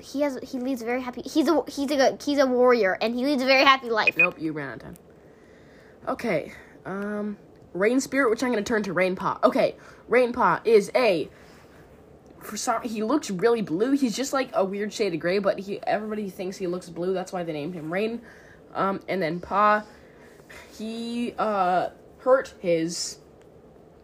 he 0.00 0.22
has 0.22 0.38
he 0.42 0.58
leads 0.58 0.82
a 0.82 0.84
very 0.84 1.02
happy 1.02 1.22
he's 1.22 1.48
a 1.48 1.62
he's 1.68 1.90
a 1.90 2.16
he's 2.24 2.38
a 2.38 2.46
warrior 2.46 2.96
and 3.00 3.14
he 3.14 3.24
leads 3.24 3.42
a 3.42 3.46
very 3.46 3.64
happy 3.64 3.90
life. 3.90 4.16
Nope, 4.16 4.36
you 4.38 4.52
ran 4.52 4.68
out 4.68 4.74
of 4.76 4.82
time. 4.82 4.96
Okay, 6.06 6.52
um, 6.86 7.36
Rain 7.74 8.00
Spirit, 8.00 8.30
which 8.30 8.42
I'm 8.42 8.50
gonna 8.50 8.62
turn 8.62 8.82
to 8.84 8.94
Rainpaw. 8.94 9.44
Okay, 9.44 9.76
Rainpaw 10.08 10.60
is 10.64 10.90
a. 10.94 11.28
For 12.40 12.56
some, 12.56 12.82
he 12.82 13.02
looks 13.02 13.30
really 13.30 13.62
blue. 13.62 13.92
He's 13.92 14.16
just 14.16 14.32
like 14.32 14.50
a 14.54 14.64
weird 14.64 14.92
shade 14.92 15.12
of 15.12 15.20
gray, 15.20 15.38
but 15.38 15.58
he 15.58 15.80
everybody 15.82 16.30
thinks 16.30 16.56
he 16.56 16.66
looks 16.66 16.88
blue. 16.88 17.12
That's 17.12 17.32
why 17.32 17.42
they 17.42 17.52
named 17.52 17.74
him 17.74 17.92
Rain. 17.92 18.22
Um, 18.74 19.00
and 19.08 19.20
then 19.20 19.40
Paw, 19.40 19.82
he 20.76 21.34
uh 21.38 21.90
hurt 22.18 22.54
his. 22.60 23.18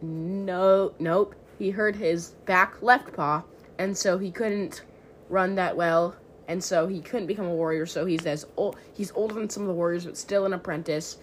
No, 0.01 0.93
nope. 0.99 1.35
He 1.57 1.69
hurt 1.71 1.95
his 1.95 2.31
back 2.45 2.81
left 2.81 3.13
paw, 3.13 3.43
and 3.79 3.97
so 3.97 4.17
he 4.17 4.29
couldn't 4.29 4.83
run 5.29 5.55
that 5.55 5.75
well, 5.75 6.15
and 6.47 6.63
so 6.63 6.87
he 6.87 7.01
couldn't 7.01 7.27
become 7.27 7.45
a 7.45 7.53
warrior. 7.55 7.85
So 7.85 8.05
he's 8.05 8.25
as 8.25 8.45
old. 8.57 8.77
He's 8.93 9.11
older 9.13 9.35
than 9.35 9.49
some 9.49 9.63
of 9.63 9.67
the 9.67 9.73
warriors, 9.73 10.05
but 10.05 10.17
still 10.17 10.45
an 10.45 10.53
apprentice. 10.53 11.17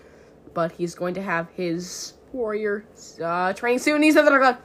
But 0.55 0.73
he's 0.73 0.95
going 0.95 1.15
to 1.15 1.23
have 1.23 1.49
his 1.51 2.15
warrior 2.33 2.85
uh, 3.23 3.53
training 3.55 3.79
soon. 3.79 4.03
He's 4.03 4.17
in 4.17 4.25
Thunderclan. 4.27 4.59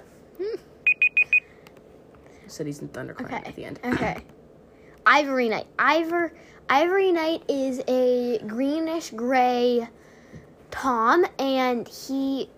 Said 2.48 2.66
he's 2.66 2.80
in 2.82 2.90
Thunderclan 2.90 3.26
Okay. 3.26 3.36
at 3.46 3.56
the 3.56 3.66
end. 3.66 3.80
Okay. 3.84 4.18
Ivory 5.06 5.50
Knight. 5.50 5.68
Ivor 5.78 6.34
Ivory 6.70 7.12
Knight 7.12 7.44
is 7.50 7.82
a 7.88 8.40
greenish 8.48 9.12
gray 9.12 9.88
Tom 10.72 11.26
and 11.40 11.88
he 11.88 12.50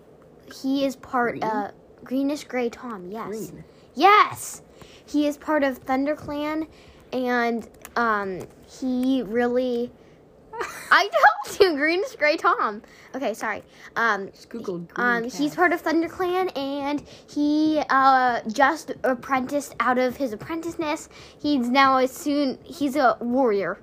he 0.52 0.84
is 0.84 0.96
part 0.96 1.32
Green? 1.40 1.44
uh 1.44 1.70
greenish 2.04 2.44
gray 2.44 2.68
Tom, 2.68 3.10
yes. 3.10 3.26
Green. 3.28 3.64
Yes. 3.94 4.62
He 5.10 5.26
is 5.26 5.36
part 5.36 5.62
of 5.64 5.84
ThunderClan 5.84 6.66
and 7.12 7.68
um 7.96 8.40
he 8.80 9.22
really 9.22 9.90
I 10.92 11.08
told 11.08 11.60
you 11.60 11.76
greenish 11.76 12.14
gray 12.16 12.36
Tom. 12.36 12.82
Okay, 13.14 13.34
sorry. 13.34 13.62
Um 13.96 14.30
Just 14.30 14.50
Googled 14.50 14.88
green 14.88 15.06
um, 15.06 15.22
cat. 15.24 15.32
he's 15.32 15.54
part 15.54 15.72
of 15.72 15.82
ThunderClan, 15.82 16.56
and 16.56 17.02
he 17.28 17.82
uh, 17.88 18.40
just 18.48 18.92
apprenticed 19.04 19.74
out 19.80 19.98
of 19.98 20.16
his 20.16 20.32
apprenticeness. 20.34 21.08
He's 21.40 21.68
now 21.68 21.98
a 21.98 22.06
soon. 22.06 22.58
He's 22.64 22.96
a 22.96 23.16
warrior. 23.20 23.78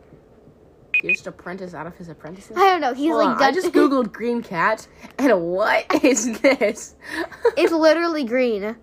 He 1.01 1.13
just 1.13 1.27
apprentice 1.27 1.73
out 1.73 1.85
of 1.87 1.95
his 1.95 2.09
apprenticeship. 2.09 2.57
I 2.57 2.65
don't 2.71 2.81
know. 2.81 2.93
He's 2.93 3.11
Hold 3.11 3.25
like 3.25 3.37
on, 3.37 3.43
I 3.43 3.51
just 3.51 3.67
googled 3.73 4.11
green 4.11 4.41
cat, 4.41 4.87
and 5.19 5.41
what 5.41 5.85
is 6.03 6.39
this? 6.41 6.95
it's 7.55 7.71
literally 7.73 8.23
green. 8.23 8.75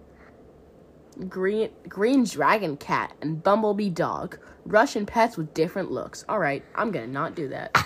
Green 1.28 1.70
green 1.88 2.24
dragon 2.24 2.76
cat 2.76 3.12
and 3.20 3.42
bumblebee 3.42 3.90
dog. 3.90 4.38
Russian 4.66 5.04
pets 5.06 5.36
with 5.36 5.52
different 5.54 5.90
looks. 5.90 6.24
All 6.28 6.38
right 6.38 6.64
i'm 6.74 6.90
gonna 6.90 7.06
not 7.06 7.34
do 7.34 7.48
that. 7.48 7.76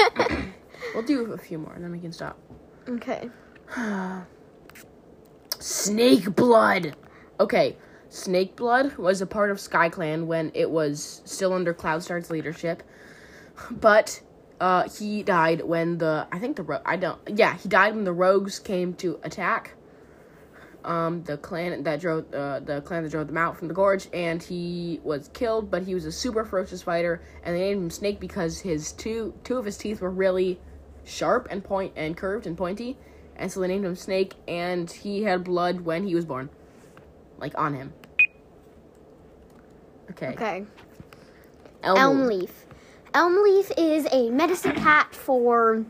We'll 0.94 1.04
do 1.04 1.32
a 1.32 1.38
few 1.38 1.58
more 1.58 1.72
and 1.72 1.84
then 1.84 1.92
we 1.92 2.00
can 2.00 2.10
stop. 2.10 2.36
Okay. 2.88 3.30
snake 5.60 6.34
blood. 6.34 6.96
Okay 7.38 7.76
snake 8.10 8.56
blood 8.56 8.96
was 8.96 9.22
a 9.22 9.26
part 9.26 9.52
of 9.52 9.60
sky 9.60 9.88
clan 9.88 10.26
when 10.26 10.50
it 10.52 10.68
was 10.68 11.22
still 11.24 11.52
under 11.52 11.72
cloudstar's 11.72 12.28
leadership 12.28 12.82
but 13.70 14.20
uh 14.60 14.88
he 14.88 15.22
died 15.22 15.62
when 15.62 15.98
the 15.98 16.26
i 16.32 16.38
think 16.38 16.56
the 16.56 16.62
ro- 16.62 16.82
i 16.84 16.96
don't 16.96 17.20
yeah 17.38 17.56
he 17.56 17.68
died 17.68 17.94
when 17.94 18.02
the 18.02 18.12
rogues 18.12 18.58
came 18.58 18.92
to 18.92 19.18
attack 19.22 19.74
um, 20.84 21.22
the 21.24 21.36
clan 21.36 21.82
that 21.82 22.00
drove 22.00 22.32
uh, 22.32 22.60
the 22.60 22.80
clan 22.82 23.02
that 23.02 23.10
drove 23.10 23.26
them 23.26 23.36
out 23.36 23.56
from 23.56 23.68
the 23.68 23.74
gorge, 23.74 24.08
and 24.12 24.42
he 24.42 25.00
was 25.02 25.28
killed. 25.32 25.70
But 25.70 25.82
he 25.82 25.94
was 25.94 26.04
a 26.04 26.12
super 26.12 26.44
ferocious 26.44 26.82
fighter, 26.82 27.22
and 27.42 27.54
they 27.54 27.60
named 27.60 27.82
him 27.82 27.90
Snake 27.90 28.20
because 28.20 28.60
his 28.60 28.92
two 28.92 29.34
two 29.44 29.56
of 29.56 29.64
his 29.64 29.76
teeth 29.76 30.00
were 30.00 30.10
really 30.10 30.60
sharp 31.04 31.48
and 31.50 31.62
point 31.62 31.92
and 31.96 32.16
curved 32.16 32.46
and 32.46 32.56
pointy, 32.56 32.96
and 33.36 33.50
so 33.50 33.60
they 33.60 33.68
named 33.68 33.84
him 33.84 33.96
Snake. 33.96 34.34
And 34.48 34.90
he 34.90 35.22
had 35.22 35.44
blood 35.44 35.82
when 35.82 36.06
he 36.06 36.14
was 36.14 36.24
born, 36.24 36.50
like 37.38 37.56
on 37.58 37.74
him. 37.74 37.92
Okay. 40.10 40.28
Okay. 40.28 40.66
Elm. 41.82 41.98
Elm 41.98 42.26
Leaf. 42.26 42.66
Elm 43.14 43.42
Leaf 43.42 43.72
is 43.76 44.06
a 44.12 44.30
medicine 44.30 44.74
cat 44.74 45.14
for 45.14 45.84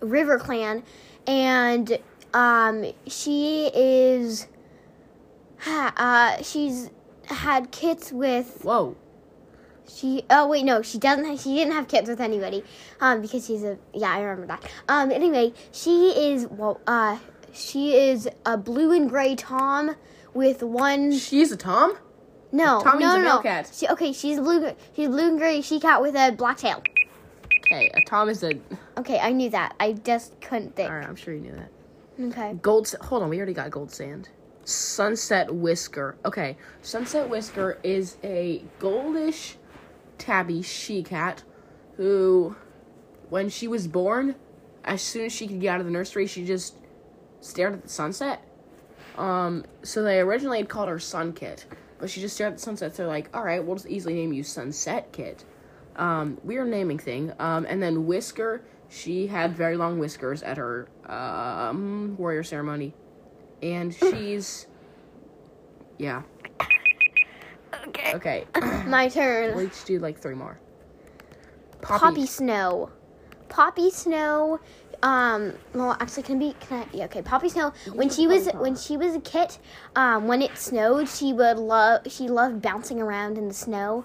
River 0.00 0.38
Clan, 0.38 0.82
and 1.26 1.98
um, 2.38 2.92
she 3.06 3.70
is. 3.74 4.46
Uh, 5.66 6.40
she's 6.42 6.90
had 7.26 7.70
kits 7.72 8.12
with 8.12 8.60
Whoa. 8.62 8.96
She 9.90 10.22
oh 10.30 10.46
wait 10.46 10.64
no 10.64 10.82
she 10.82 10.98
doesn't 10.98 11.24
have, 11.24 11.40
she 11.40 11.54
didn't 11.56 11.72
have 11.72 11.88
kids 11.88 12.08
with 12.10 12.20
anybody 12.20 12.62
um 13.00 13.22
because 13.22 13.46
she's 13.46 13.64
a 13.64 13.78
yeah 13.94 14.12
I 14.12 14.20
remember 14.20 14.46
that 14.46 14.70
um 14.88 15.10
anyway 15.10 15.52
she 15.72 16.10
is 16.32 16.46
well 16.46 16.78
uh 16.86 17.18
she 17.54 17.96
is 17.96 18.28
a 18.44 18.56
blue 18.58 18.92
and 18.92 19.08
gray 19.08 19.34
Tom 19.34 19.96
with 20.34 20.62
one 20.62 21.12
She's 21.12 21.50
a 21.52 21.56
Tom. 21.56 21.96
no 22.52 22.82
Tommy's 22.82 23.00
no 23.00 23.14
a 23.14 23.16
no 23.18 23.22
male 23.24 23.34
no 23.36 23.42
cat. 23.42 23.70
she 23.74 23.88
okay 23.88 24.12
she's 24.12 24.38
blue 24.38 24.72
she's 24.94 25.08
blue 25.08 25.28
and 25.30 25.38
gray 25.38 25.62
she 25.62 25.80
cat 25.80 26.02
with 26.02 26.14
a 26.14 26.32
black 26.32 26.58
tail 26.58 26.82
Okay, 27.66 27.90
a 27.94 28.00
Tom 28.08 28.28
is 28.28 28.42
a. 28.44 28.52
okay 28.98 29.18
I 29.18 29.32
knew 29.32 29.48
that 29.50 29.74
I 29.80 29.92
just 29.92 30.38
couldn't 30.42 30.76
think 30.76 30.90
All 30.90 30.96
right, 30.96 31.08
I'm 31.08 31.16
sure 31.16 31.32
you 31.34 31.40
knew 31.40 31.52
that. 31.56 31.70
Okay 32.20 32.54
Gold. 32.60 32.94
Hold 33.02 33.22
on, 33.22 33.28
we 33.28 33.36
already 33.38 33.54
got 33.54 33.70
gold 33.70 33.90
sand. 33.90 34.28
Sunset 34.64 35.54
Whisker. 35.54 36.16
Okay, 36.24 36.56
Sunset 36.82 37.28
Whisker 37.28 37.78
is 37.82 38.16
a 38.22 38.62
goldish 38.78 39.54
tabby 40.18 40.62
she 40.62 41.02
cat 41.02 41.42
who, 41.96 42.54
when 43.30 43.48
she 43.48 43.66
was 43.66 43.88
born, 43.88 44.34
as 44.84 45.00
soon 45.02 45.26
as 45.26 45.32
she 45.32 45.46
could 45.46 45.60
get 45.60 45.74
out 45.74 45.80
of 45.80 45.86
the 45.86 45.92
nursery, 45.92 46.26
she 46.26 46.44
just 46.44 46.76
stared 47.40 47.72
at 47.72 47.82
the 47.82 47.88
sunset. 47.88 48.42
Um, 49.16 49.64
so 49.82 50.02
they 50.02 50.20
originally 50.20 50.58
had 50.58 50.68
called 50.68 50.88
her 50.88 50.98
Sun 50.98 51.32
Kit, 51.32 51.66
but 51.98 52.08
she 52.10 52.20
just 52.20 52.34
stared 52.34 52.52
at 52.52 52.58
the 52.58 52.62
sunset. 52.62 52.94
So 52.94 53.02
they're 53.02 53.08
like, 53.10 53.28
all 53.34 53.42
right, 53.42 53.64
we'll 53.64 53.76
just 53.76 53.88
easily 53.88 54.14
name 54.14 54.32
you 54.32 54.42
Sunset 54.42 55.12
Kit. 55.12 55.44
Um, 55.96 56.38
weird 56.44 56.68
naming 56.68 56.98
thing. 56.98 57.32
Um, 57.38 57.66
and 57.68 57.82
then 57.82 58.06
Whisker, 58.06 58.62
she 58.88 59.26
had 59.26 59.56
very 59.56 59.76
long 59.76 59.98
whiskers 59.98 60.42
at 60.42 60.56
her 60.56 60.88
um 61.06 62.16
warrior 62.18 62.42
ceremony, 62.42 62.94
and 63.62 63.94
she's 63.94 64.66
yeah 65.98 66.22
okay 67.88 68.14
okay. 68.14 68.44
my 68.86 69.08
turn 69.08 69.54
we'll 69.54 69.66
each 69.66 69.84
do 69.84 69.98
like 69.98 70.18
three 70.18 70.34
more. 70.34 70.58
Poppy 71.80 72.26
Snow. 72.26 72.90
Poppy 73.48 73.90
Snow. 73.90 74.60
Um. 75.02 75.54
Well, 75.74 75.96
actually, 76.00 76.24
can 76.24 76.38
be. 76.38 76.54
Can 76.60 76.82
I? 76.82 76.86
Yeah. 76.96 77.04
Okay. 77.04 77.22
Poppy 77.22 77.48
Snow. 77.48 77.72
When 77.92 78.10
she 78.10 78.26
was 78.26 78.48
when 78.54 78.74
she 78.74 78.96
was 78.96 79.14
a 79.14 79.20
kit, 79.20 79.58
um, 79.94 80.26
when 80.26 80.42
it 80.42 80.56
snowed, 80.58 81.08
she 81.08 81.32
would 81.32 81.56
love. 81.56 82.02
She 82.08 82.28
loved 82.28 82.60
bouncing 82.60 83.00
around 83.00 83.38
in 83.38 83.46
the 83.48 83.54
snow, 83.54 84.04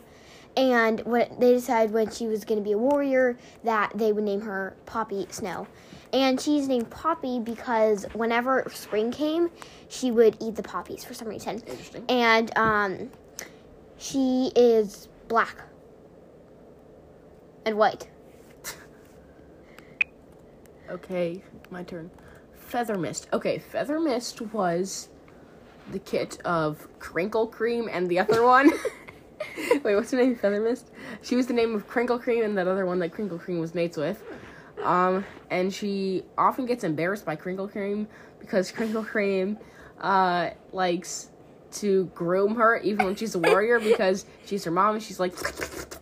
and 0.56 1.00
what 1.02 1.40
they 1.40 1.54
decided 1.54 1.94
when 1.94 2.10
she 2.12 2.28
was 2.28 2.46
going 2.46 2.60
to 2.60 2.64
be 2.64 2.74
a 2.74 2.78
warrior 2.78 3.38
that 3.64 3.92
they 3.96 4.12
would 4.12 4.24
name 4.24 4.42
her 4.42 4.76
Poppy 4.86 5.26
Snow, 5.30 5.68
and 6.12 6.40
she's 6.40 6.68
named 6.68 6.90
Poppy 6.90 7.40
because 7.40 8.06
whenever 8.14 8.66
spring 8.74 9.12
came, 9.12 9.50
she 9.90 10.12
would 10.12 10.38
eat 10.40 10.56
the 10.56 10.64
poppies 10.64 11.04
for 11.04 11.14
some 11.14 11.28
reason 11.28 11.56
Interesting. 11.68 12.06
and 12.10 12.56
um, 12.58 13.10
she 13.98 14.52
is 14.56 15.08
black 15.28 15.58
and 17.66 17.78
white. 17.78 18.08
Okay, 20.90 21.42
my 21.72 21.82
turn. 21.84 22.12
Feather 22.56 22.98
Mist. 22.98 23.28
Okay, 23.34 23.58
Feather 23.58 24.00
Mist 24.00 24.42
was 24.42 25.10
the 25.92 26.00
kit 26.00 26.40
of 26.46 26.88
Crinkle 27.00 27.48
Cream 27.48 27.90
and 27.92 28.10
the 28.10 28.20
other 28.20 28.44
one. 28.44 28.72
Wait, 29.94 29.96
what's 29.96 30.12
her 30.12 30.18
name? 30.18 30.36
Feather 30.36 30.62
Mist? 30.62 30.92
She 31.22 31.36
was 31.36 31.48
the 31.48 31.54
name 31.54 31.76
of 31.76 31.88
Crinkle 31.88 32.18
Cream 32.18 32.44
and 32.44 32.58
that 32.58 32.68
other 32.68 32.86
one 32.86 33.00
that 33.00 33.12
Crinkle 33.12 33.38
Cream 33.38 33.60
was 33.60 33.76
mates 33.76 33.98
with. 33.98 34.24
Um, 34.82 35.26
and 35.50 35.74
she 35.74 36.24
often 36.38 36.66
gets 36.66 36.86
embarrassed 36.86 37.26
by 37.26 37.36
Crinkle 37.36 37.68
Cream 37.68 38.08
because 38.40 38.72
Crinkle 38.72 39.04
Cream 39.04 39.58
uh, 40.00 40.52
likes 40.72 41.30
to 41.74 42.06
groom 42.16 42.56
her 42.56 42.78
even 42.78 43.06
when 43.06 43.16
she's 43.16 43.36
a 43.36 43.40
warrior 43.40 43.80
because 43.82 44.26
she's 44.46 44.64
her 44.64 44.72
mom 44.72 44.96
and 44.96 45.04
she's 45.04 45.20
like 45.20 45.34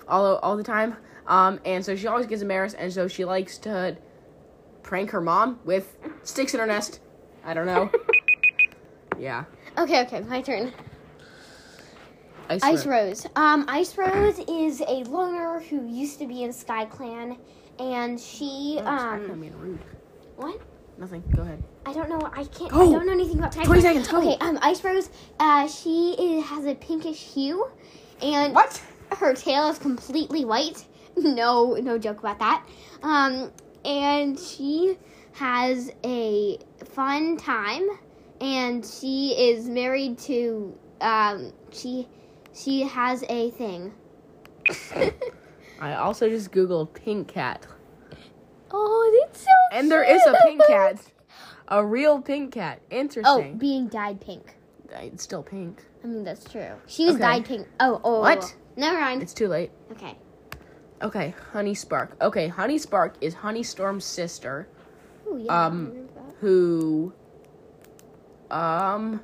all, 0.08 0.38
all 0.38 0.56
the 0.56 0.64
time. 0.64 0.96
Um, 1.26 1.60
and 1.66 1.84
so 1.84 1.96
she 1.96 2.06
always 2.06 2.28
gets 2.28 2.44
embarrassed 2.44 2.76
and 2.78 2.94
so 2.94 3.08
she 3.08 3.26
likes 3.26 3.58
to 3.60 3.98
prank 4.84 5.10
her 5.10 5.22
mom 5.22 5.60
with 5.66 5.98
sticks 6.24 6.54
in 6.54 6.60
her 6.60 6.68
nest. 6.68 7.00
I 7.44 7.56
don't 7.56 7.66
know. 7.66 7.90
yeah. 9.20 9.46
Okay, 9.76 10.02
okay, 10.02 10.20
my 10.22 10.42
turn. 10.42 10.72
Ice, 12.52 12.64
Ice 12.64 12.86
Ro- 12.86 12.98
Rose. 13.06 13.26
Um, 13.36 13.66
Ice 13.70 13.98
Rose 13.98 14.40
is 14.40 14.82
a 14.82 15.04
loner 15.06 15.60
who 15.62 15.88
used 15.88 16.20
to 16.20 16.28
be 16.28 16.44
in 16.44 16.52
Sky 16.52 16.86
Clan, 16.86 17.38
and 17.80 18.20
she 18.20 18.76
Oh, 18.80 18.84
sorry, 18.84 19.24
I'm 19.26 19.32
um 19.32 19.40
being 19.40 19.58
rude. 19.60 19.80
what? 20.36 20.60
Nothing. 20.98 21.24
Go 21.36 21.42
ahead. 21.44 21.64
I 21.86 21.94
don't 21.94 22.10
know. 22.10 22.20
I 22.34 22.44
can't. 22.44 22.70
Go. 22.72 22.82
I 22.90 22.92
don't 22.94 23.06
know 23.06 23.14
anything 23.14 23.40
about 23.40 23.54
Sky 23.54 23.64
20 23.64 23.82
seconds, 23.82 24.08
go. 24.10 24.18
Okay. 24.18 24.38
Um, 24.42 24.60
Ice 24.62 24.84
Rose. 24.84 25.10
Uh, 25.40 25.68
she 25.68 26.12
is, 26.20 26.46
has 26.46 26.66
a 26.66 26.76
pinkish 26.76 27.24
hue, 27.34 27.66
and 28.22 28.54
What? 28.54 28.82
her 29.18 29.34
tail 29.34 29.70
is 29.70 29.80
completely 29.80 30.46
white. 30.46 30.86
No, 31.18 31.74
no 31.74 31.98
joke 31.98 32.20
about 32.20 32.40
that. 32.40 32.66
Um, 33.04 33.52
and 33.84 34.40
she 34.40 34.98
has 35.34 35.92
a 36.06 36.58
fun 36.86 37.36
time, 37.36 37.86
and 38.40 38.86
she 38.86 39.32
is 39.38 39.68
married 39.68 40.18
to 40.20 40.74
um 41.02 41.52
she 41.72 42.08
she 42.54 42.84
has 42.84 43.24
a 43.30 43.50
thing. 43.52 43.94
I 45.82 45.96
also 45.96 46.30
just 46.30 46.52
googled 46.52 46.94
pink 46.94 47.28
cat, 47.28 47.66
oh, 48.72 49.20
that's 49.22 49.42
so. 49.42 49.50
and 49.72 49.90
there 49.92 50.04
is 50.04 50.22
a 50.26 50.36
pink 50.46 50.62
cat, 50.68 51.02
a 51.68 51.84
real 51.86 52.22
pink 52.22 52.54
cat. 52.54 52.82
Interesting. 52.92 53.24
Oh, 53.26 53.38
Interesting. 53.38 53.58
being 53.58 53.88
dyed 53.88 54.22
pink. 54.22 54.56
it's 54.92 55.24
still 55.24 55.42
pink. 55.44 55.84
I 56.04 56.08
mean, 56.08 56.24
that's 56.24 56.44
true. 56.50 56.74
She 56.88 57.06
was 57.06 57.16
Okay. 57.16 57.24
dyed 57.24 57.46
pink. 57.46 57.68
Oh, 57.80 58.00
oh. 58.04 58.22
What? 58.22 58.56
Never 58.76 59.00
mind. 59.00 59.22
It's 59.24 59.34
too 59.34 59.48
late. 59.48 59.72
Okay. 59.92 60.16
Okay, 61.02 61.34
Honey 61.52 61.74
Spark. 61.74 62.16
Okay, 62.22 62.48
Honey 62.48 62.78
Spark 62.78 63.16
is 63.22 63.34
Honey 63.34 63.64
Storm's 63.64 64.06
sister, 64.06 64.68
Oh 65.28 65.36
yeah. 65.38 65.66
Um, 65.66 65.88
remember 65.90 66.14
that. 66.14 66.36
who, 66.42 67.14
um, 68.52 69.22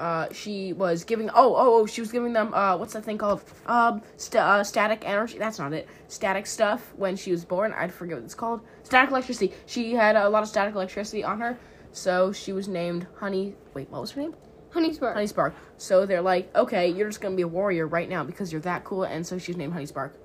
uh, 0.00 0.32
she 0.32 0.72
was 0.72 1.04
giving. 1.04 1.28
Oh, 1.30 1.54
oh, 1.54 1.80
oh, 1.80 1.86
she 1.86 2.00
was 2.00 2.10
giving 2.10 2.32
them. 2.32 2.54
Uh, 2.54 2.76
what's 2.76 2.94
that 2.94 3.04
thing 3.04 3.18
called? 3.18 3.44
Um, 3.66 4.00
st- 4.16 4.42
uh, 4.42 4.64
static 4.64 5.02
energy. 5.04 5.38
That's 5.38 5.58
not 5.58 5.74
it. 5.74 5.86
Static 6.08 6.46
stuff 6.46 6.92
when 6.96 7.16
she 7.16 7.30
was 7.30 7.44
born. 7.44 7.74
I 7.74 7.86
forget 7.88 8.16
what 8.16 8.24
it's 8.24 8.34
called. 8.34 8.62
Static 8.82 9.10
electricity. 9.10 9.52
She 9.66 9.92
had 9.92 10.16
a 10.16 10.28
lot 10.28 10.42
of 10.42 10.48
static 10.48 10.74
electricity 10.74 11.22
on 11.22 11.38
her, 11.40 11.58
so 11.92 12.32
she 12.32 12.52
was 12.52 12.66
named 12.66 13.06
Honey. 13.18 13.54
Wait, 13.74 13.90
what 13.90 14.00
was 14.00 14.10
her 14.12 14.22
name? 14.22 14.34
Honey 14.70 14.92
Spark. 14.94 15.14
Honey 15.14 15.26
Spark. 15.26 15.54
So 15.76 16.06
they're 16.06 16.22
like, 16.22 16.54
okay, 16.56 16.88
you're 16.88 17.08
just 17.08 17.20
gonna 17.20 17.36
be 17.36 17.42
a 17.42 17.48
warrior 17.48 17.86
right 17.86 18.08
now 18.08 18.24
because 18.24 18.50
you're 18.50 18.62
that 18.62 18.84
cool, 18.84 19.04
and 19.04 19.26
so 19.26 19.36
she's 19.38 19.56
named 19.56 19.74
Honey 19.74 19.86
Spark. 19.86 20.16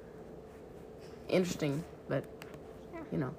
Interesting, 1.27 1.84
but 2.08 2.24
you 3.11 3.18
know. 3.18 3.35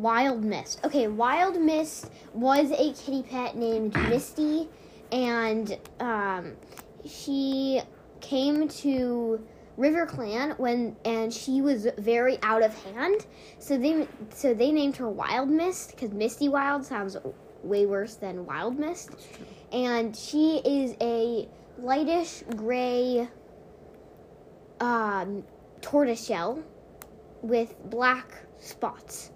Wild 0.00 0.42
Mist. 0.42 0.80
Okay, 0.82 1.08
Wild 1.08 1.60
Mist 1.60 2.10
was 2.32 2.70
a 2.70 2.94
kitty 2.94 3.22
pet 3.22 3.54
named 3.54 3.94
Misty, 4.08 4.66
and 5.12 5.76
um, 6.00 6.56
she 7.04 7.82
came 8.22 8.66
to 8.68 9.46
River 9.76 10.06
Clan 10.06 10.52
when, 10.56 10.96
and 11.04 11.32
she 11.32 11.60
was 11.60 11.86
very 11.98 12.38
out 12.42 12.62
of 12.62 12.72
hand. 12.84 13.26
So 13.58 13.76
they, 13.76 14.08
so 14.30 14.54
they 14.54 14.72
named 14.72 14.96
her 14.96 15.08
Wild 15.08 15.50
Mist 15.50 15.90
because 15.90 16.12
Misty 16.12 16.48
Wild 16.48 16.82
sounds 16.84 17.18
way 17.62 17.84
worse 17.84 18.14
than 18.14 18.46
Wild 18.46 18.78
Mist, 18.78 19.10
and 19.70 20.16
she 20.16 20.62
is 20.64 20.96
a 21.02 21.46
lightish 21.78 22.42
gray 22.56 23.28
um, 24.80 25.44
tortoiseshell 25.82 26.62
with 27.42 27.74
black 27.90 28.46
spots. 28.58 29.30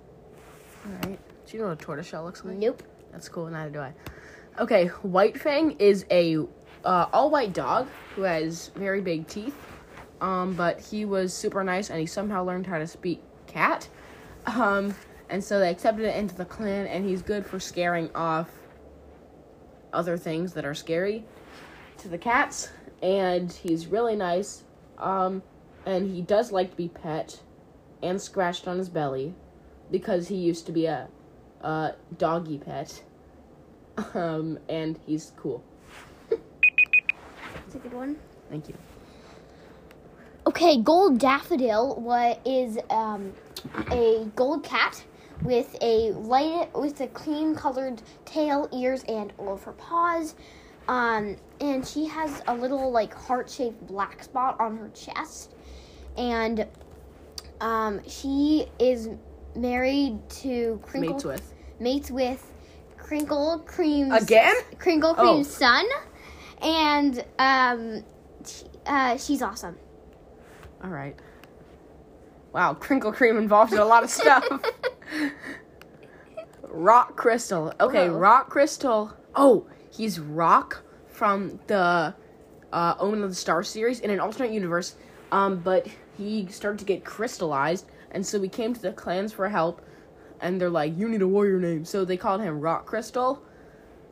All 0.85 0.93
right. 1.09 1.19
Do 1.47 1.57
you 1.57 1.63
know 1.63 1.69
what 1.69 1.81
a 1.81 1.85
tortoiseshell 1.85 2.25
looks 2.25 2.45
like? 2.45 2.57
Nope. 2.57 2.83
That's 3.13 3.29
cool. 3.29 3.47
Neither 3.49 3.71
do 3.71 3.79
I. 3.81 3.95
Okay, 4.59 4.87
White 5.03 5.41
Fang 5.41 5.73
is 5.73 6.05
a 6.11 6.37
uh, 6.85 7.07
all 7.13 7.31
white 7.31 7.53
dog 7.53 7.89
who 8.15 8.23
has 8.23 8.71
very 8.77 9.01
big 9.01 9.27
teeth. 9.27 9.57
Um, 10.21 10.55
but 10.55 10.81
he 10.81 11.05
was 11.05 11.35
super 11.35 11.65
nice 11.65 11.91
and 11.91 12.01
he 12.01 12.07
somehow 12.07 12.45
learned 12.45 12.67
how 12.67 12.79
to 12.79 12.87
speak 12.87 13.23
cat. 13.47 13.89
Um, 14.47 14.95
and 15.29 15.43
so 15.43 15.59
they 15.59 15.71
accepted 15.71 16.05
it 16.05 16.17
into 16.17 16.35
the 16.35 16.45
clan 16.45 16.87
and 16.87 17.05
he's 17.05 17.23
good 17.23 17.45
for 17.45 17.59
scaring 17.59 18.11
off 18.15 18.51
other 19.93 20.17
things 20.17 20.53
that 20.55 20.65
are 20.65 20.75
scary 20.75 21.25
to 21.99 22.09
the 22.09 22.19
cats. 22.19 22.71
And 23.03 23.53
he's 23.53 23.87
really 23.87 24.17
nice. 24.17 24.65
Um, 24.99 25.43
and 25.87 26.11
he 26.11 26.23
does 26.23 26.53
like 26.53 26.71
to 26.71 26.77
be 26.77 26.89
pet 26.89 27.41
and 28.03 28.21
scratched 28.21 28.67
on 28.69 28.79
his 28.79 28.89
belly 28.89 29.35
because 29.91 30.29
he 30.29 30.37
used 30.37 30.67
to 30.67 30.73
be 30.73 30.87
a, 30.87 31.09
a 31.63 31.95
doggy 32.19 32.59
pet. 32.59 33.03
Um, 34.15 34.59
and 34.69 34.99
he's 35.07 35.33
cool. 35.37 35.63
That's 36.31 37.75
a 37.75 37.79
good 37.79 37.93
one. 37.93 38.17
Thank 38.51 38.69
you. 38.69 38.75
Okay, 40.47 40.83
gold 40.83 41.19
daffodil 41.19 41.97
what 42.01 42.41
is 42.45 42.79
um, 42.91 43.33
a 43.91 44.29
gold 44.37 44.63
cat 44.63 45.03
with 45.43 45.77
a 45.81 46.11
light 46.13 46.69
with 46.75 47.01
a 47.01 47.07
cream 47.09 47.55
colored 47.55 48.03
tail, 48.25 48.69
ears, 48.73 49.05
and 49.09 49.33
all 49.39 49.55
of 49.55 49.63
her 49.65 49.73
paws. 49.73 50.35
Um, 50.87 51.37
and 51.61 51.87
she 51.87 52.07
has 52.07 52.43
a 52.47 52.55
little 52.55 52.91
like 52.91 53.15
heart 53.15 53.49
shaped 53.49 53.87
black 53.87 54.23
spot 54.23 54.61
on 54.61 54.77
her 54.77 54.91
chest, 54.91 55.55
and 56.17 56.67
um, 57.61 58.01
she 58.07 58.67
is 58.79 59.09
married 59.57 60.19
to 60.29 60.81
Crinkle 60.85 61.15
Mates 61.15 61.25
with. 61.25 61.55
mates 61.81 62.11
with 62.11 62.53
Crinkle 62.97 63.63
Cream's 63.67 64.23
Again? 64.23 64.55
Crinkle 64.79 65.15
Oh. 65.19 65.23
Cream's 65.35 65.49
son, 65.49 65.85
and 66.63 67.25
um, 67.39 68.03
she, 68.47 68.65
uh, 68.87 69.17
she's 69.17 69.43
awesome. 69.43 69.77
All 70.83 70.91
right. 70.91 71.17
Wow, 72.53 72.75
Crinkle 72.75 73.13
Cream 73.13 73.37
involved 73.37 73.73
in 73.73 73.79
a 73.79 73.85
lot 73.85 74.05
of 74.05 74.11
stuff. 74.11 74.47
Rock 76.69 77.17
Crystal. 77.17 77.73
Okay, 77.81 78.09
Whoa. 78.09 78.17
Rock 78.17 78.49
Crystal. 78.51 79.13
Oh, 79.35 79.67
he's 79.91 80.19
Rock 80.19 80.83
from 81.09 81.59
the 81.67 82.15
uh, 82.73 82.95
Omen 82.99 83.23
of 83.23 83.31
the 83.31 83.35
Star 83.35 83.63
series 83.63 84.01
in 84.01 84.11
an 84.11 84.21
alternate 84.21 84.53
universe. 84.53 84.95
Um, 85.33 85.59
but 85.59 85.87
he 86.17 86.47
started 86.49 86.79
to 86.79 86.85
get 86.85 87.05
crystallized, 87.05 87.87
and 88.15 88.25
so 88.25 88.39
we 88.39 88.49
came 88.49 88.73
to 88.73 88.81
the 88.81 88.93
clans 88.93 89.33
for 89.33 89.49
help. 89.49 89.83
And 90.41 90.61
they're 90.61 90.71
like, 90.71 90.97
"You 90.97 91.09
need 91.09 91.23
a 91.23 91.29
warrior 91.29 91.59
name," 91.59 91.85
so 91.85 92.05
they 92.05 92.17
called 92.17 92.41
him 92.41 92.61
Rock 92.61 92.87
Crystal 92.87 93.43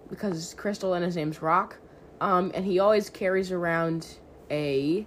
because 0.09 0.37
it's 0.39 0.55
Crystal 0.55 0.95
and 0.95 1.05
his 1.05 1.17
name's 1.17 1.41
Rock. 1.43 1.79
Um, 2.21 2.53
and 2.55 2.65
he 2.65 2.79
always 2.79 3.11
carries 3.11 3.51
around 3.51 4.19
a 4.51 5.07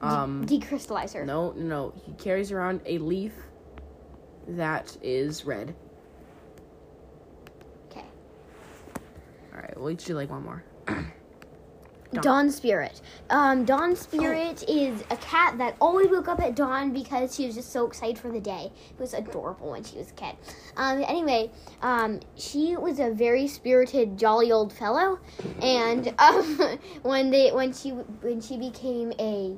um. 0.00 0.46
Decrystallizer. 0.46 1.24
No, 1.24 1.52
no, 1.52 1.64
no. 1.64 1.94
He 2.04 2.12
carries 2.12 2.52
around 2.52 2.80
a 2.86 2.98
leaf 2.98 3.32
that 4.48 4.96
is 5.02 5.44
red. 5.44 5.74
Okay. 7.90 8.04
All 9.54 9.60
right, 9.60 9.78
we'll 9.78 9.90
each 9.90 10.04
do 10.04 10.14
like 10.14 10.30
one 10.30 10.44
more. 10.44 10.64
Dawn. 12.12 12.22
Dawn 12.22 12.50
Spirit. 12.50 13.00
Um, 13.28 13.64
Dawn 13.64 13.94
Spirit 13.94 14.64
is 14.66 15.02
a 15.10 15.16
cat 15.16 15.58
that 15.58 15.76
always 15.80 16.08
woke 16.08 16.28
up 16.28 16.40
at 16.40 16.56
dawn 16.56 16.92
because 16.92 17.34
she 17.34 17.46
was 17.46 17.54
just 17.54 17.70
so 17.70 17.86
excited 17.86 18.18
for 18.18 18.30
the 18.30 18.40
day. 18.40 18.72
It 18.90 18.98
was 18.98 19.12
adorable 19.12 19.72
when 19.72 19.84
she 19.84 19.98
was 19.98 20.10
a 20.10 20.14
kid. 20.14 20.36
Um, 20.76 21.04
anyway, 21.06 21.50
um, 21.82 22.20
she 22.34 22.76
was 22.76 22.98
a 22.98 23.10
very 23.10 23.46
spirited, 23.46 24.18
jolly 24.18 24.50
old 24.50 24.72
fellow, 24.72 25.18
and 25.60 26.14
um, 26.18 26.78
when 27.02 27.30
they 27.30 27.50
when 27.50 27.72
she 27.74 27.90
when 27.90 28.40
she 28.40 28.56
became 28.56 29.12
a 29.18 29.56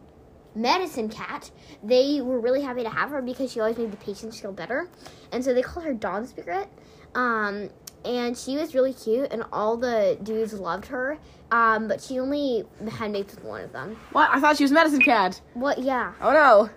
medicine 0.56 1.08
cat, 1.08 1.52
they 1.84 2.20
were 2.20 2.40
really 2.40 2.62
happy 2.62 2.82
to 2.82 2.90
have 2.90 3.10
her 3.10 3.22
because 3.22 3.52
she 3.52 3.60
always 3.60 3.78
made 3.78 3.92
the 3.92 3.96
patients 3.98 4.40
feel 4.40 4.52
better, 4.52 4.88
and 5.30 5.44
so 5.44 5.54
they 5.54 5.62
called 5.62 5.86
her 5.86 5.94
Dawn 5.94 6.26
Spirit. 6.26 6.68
Um, 7.14 7.70
and 8.04 8.36
she 8.36 8.56
was 8.56 8.74
really 8.74 8.92
cute, 8.94 9.32
and 9.32 9.44
all 9.52 9.76
the 9.76 10.18
dudes 10.22 10.52
loved 10.54 10.86
her. 10.86 11.18
Um, 11.50 11.88
but 11.88 12.00
she 12.00 12.18
only 12.20 12.64
had 12.92 13.10
mates 13.10 13.34
with 13.34 13.44
one 13.44 13.62
of 13.64 13.72
them. 13.72 13.96
What? 14.12 14.30
I 14.32 14.40
thought 14.40 14.56
she 14.56 14.64
was 14.64 14.70
Medicine 14.72 15.00
Cat. 15.00 15.40
What? 15.54 15.78
Yeah. 15.78 16.12
Oh 16.20 16.32
no. 16.32 16.70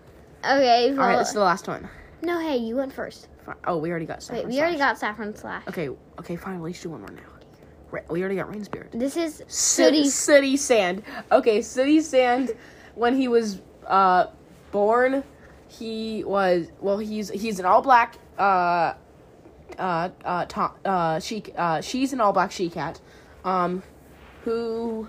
Okay. 0.44 0.90
All 0.90 0.96
Well, 0.98 1.08
right, 1.08 1.18
this 1.20 1.30
is 1.30 1.34
the 1.36 1.40
last 1.42 1.68
one. 1.68 1.88
no, 2.22 2.40
hey, 2.40 2.58
you 2.58 2.76
went 2.76 2.92
first. 2.92 3.28
Oh, 3.66 3.78
we 3.78 3.90
already 3.92 4.06
got 4.06 4.18
Wait, 4.18 4.24
Saffron 4.24 4.50
we 4.50 4.60
already 4.60 4.78
Slash. 4.78 4.90
got 4.92 5.00
Saffron 5.00 5.36
Slash. 5.36 5.64
Okay, 5.68 5.90
okay, 6.20 6.36
fine. 6.38 6.62
Let's 6.62 6.82
do 6.82 6.90
one 6.90 7.02
more 7.02 7.12
now. 7.12 8.02
We 8.10 8.22
already 8.22 8.38
got 8.38 8.50
Rain 8.50 8.64
Spirit. 8.64 8.90
This 8.94 9.16
is 9.18 9.44
Sooty. 9.48 10.06
Sooty 10.10 10.58
Sand. 10.58 11.04
Okay, 11.32 11.62
Sooty 11.62 12.02
Sand. 12.02 12.52
When 12.96 13.16
he 13.16 13.28
was 13.28 13.62
uh 13.86 14.28
born, 14.72 15.24
he 15.68 16.24
was 16.24 16.72
well. 16.80 16.98
He's 16.98 17.30
he's 17.30 17.60
an 17.60 17.66
all 17.66 17.82
black 17.84 18.16
uh 18.40 18.94
uh 19.78 20.10
uh 20.24 20.46
to, 20.46 20.72
uh 20.86 21.20
she 21.20 21.44
uh 21.58 21.82
she's 21.82 22.14
an 22.14 22.22
all 22.22 22.34
black 22.34 22.52
she 22.52 22.70
cat, 22.70 23.00
um, 23.44 23.84
who 24.44 25.08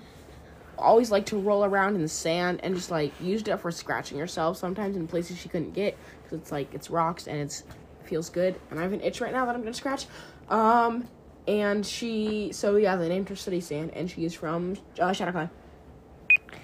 always 0.77 1.11
liked 1.11 1.27
to 1.29 1.39
roll 1.39 1.63
around 1.63 1.95
in 1.95 2.01
the 2.01 2.07
sand 2.09 2.59
and 2.63 2.75
just 2.75 2.91
like 2.91 3.13
used 3.21 3.47
it 3.47 3.57
for 3.57 3.71
scratching 3.71 4.19
herself 4.19 4.57
sometimes 4.57 4.97
in 4.97 5.07
places 5.07 5.37
she 5.37 5.47
couldn't 5.47 5.71
get 5.71 5.97
because 6.23 6.39
it's 6.39 6.51
like 6.51 6.73
it's 6.73 6.89
rocks 6.89 7.27
and 7.27 7.37
it's 7.39 7.63
feels 8.03 8.29
good 8.29 8.55
and 8.69 8.79
I 8.79 8.83
have 8.83 8.91
an 8.91 9.01
itch 9.01 9.21
right 9.21 9.31
now 9.31 9.45
that 9.45 9.55
I'm 9.55 9.61
gonna 9.61 9.73
scratch. 9.73 10.05
Um, 10.49 11.07
and 11.47 11.85
she 11.85 12.51
so 12.53 12.75
yeah 12.75 12.95
they 12.95 13.09
named 13.09 13.29
her 13.29 13.35
Sooty 13.35 13.61
Sand 13.61 13.91
and 13.93 14.09
she 14.09 14.25
is 14.25 14.33
from 14.33 14.77
uh. 14.99 15.13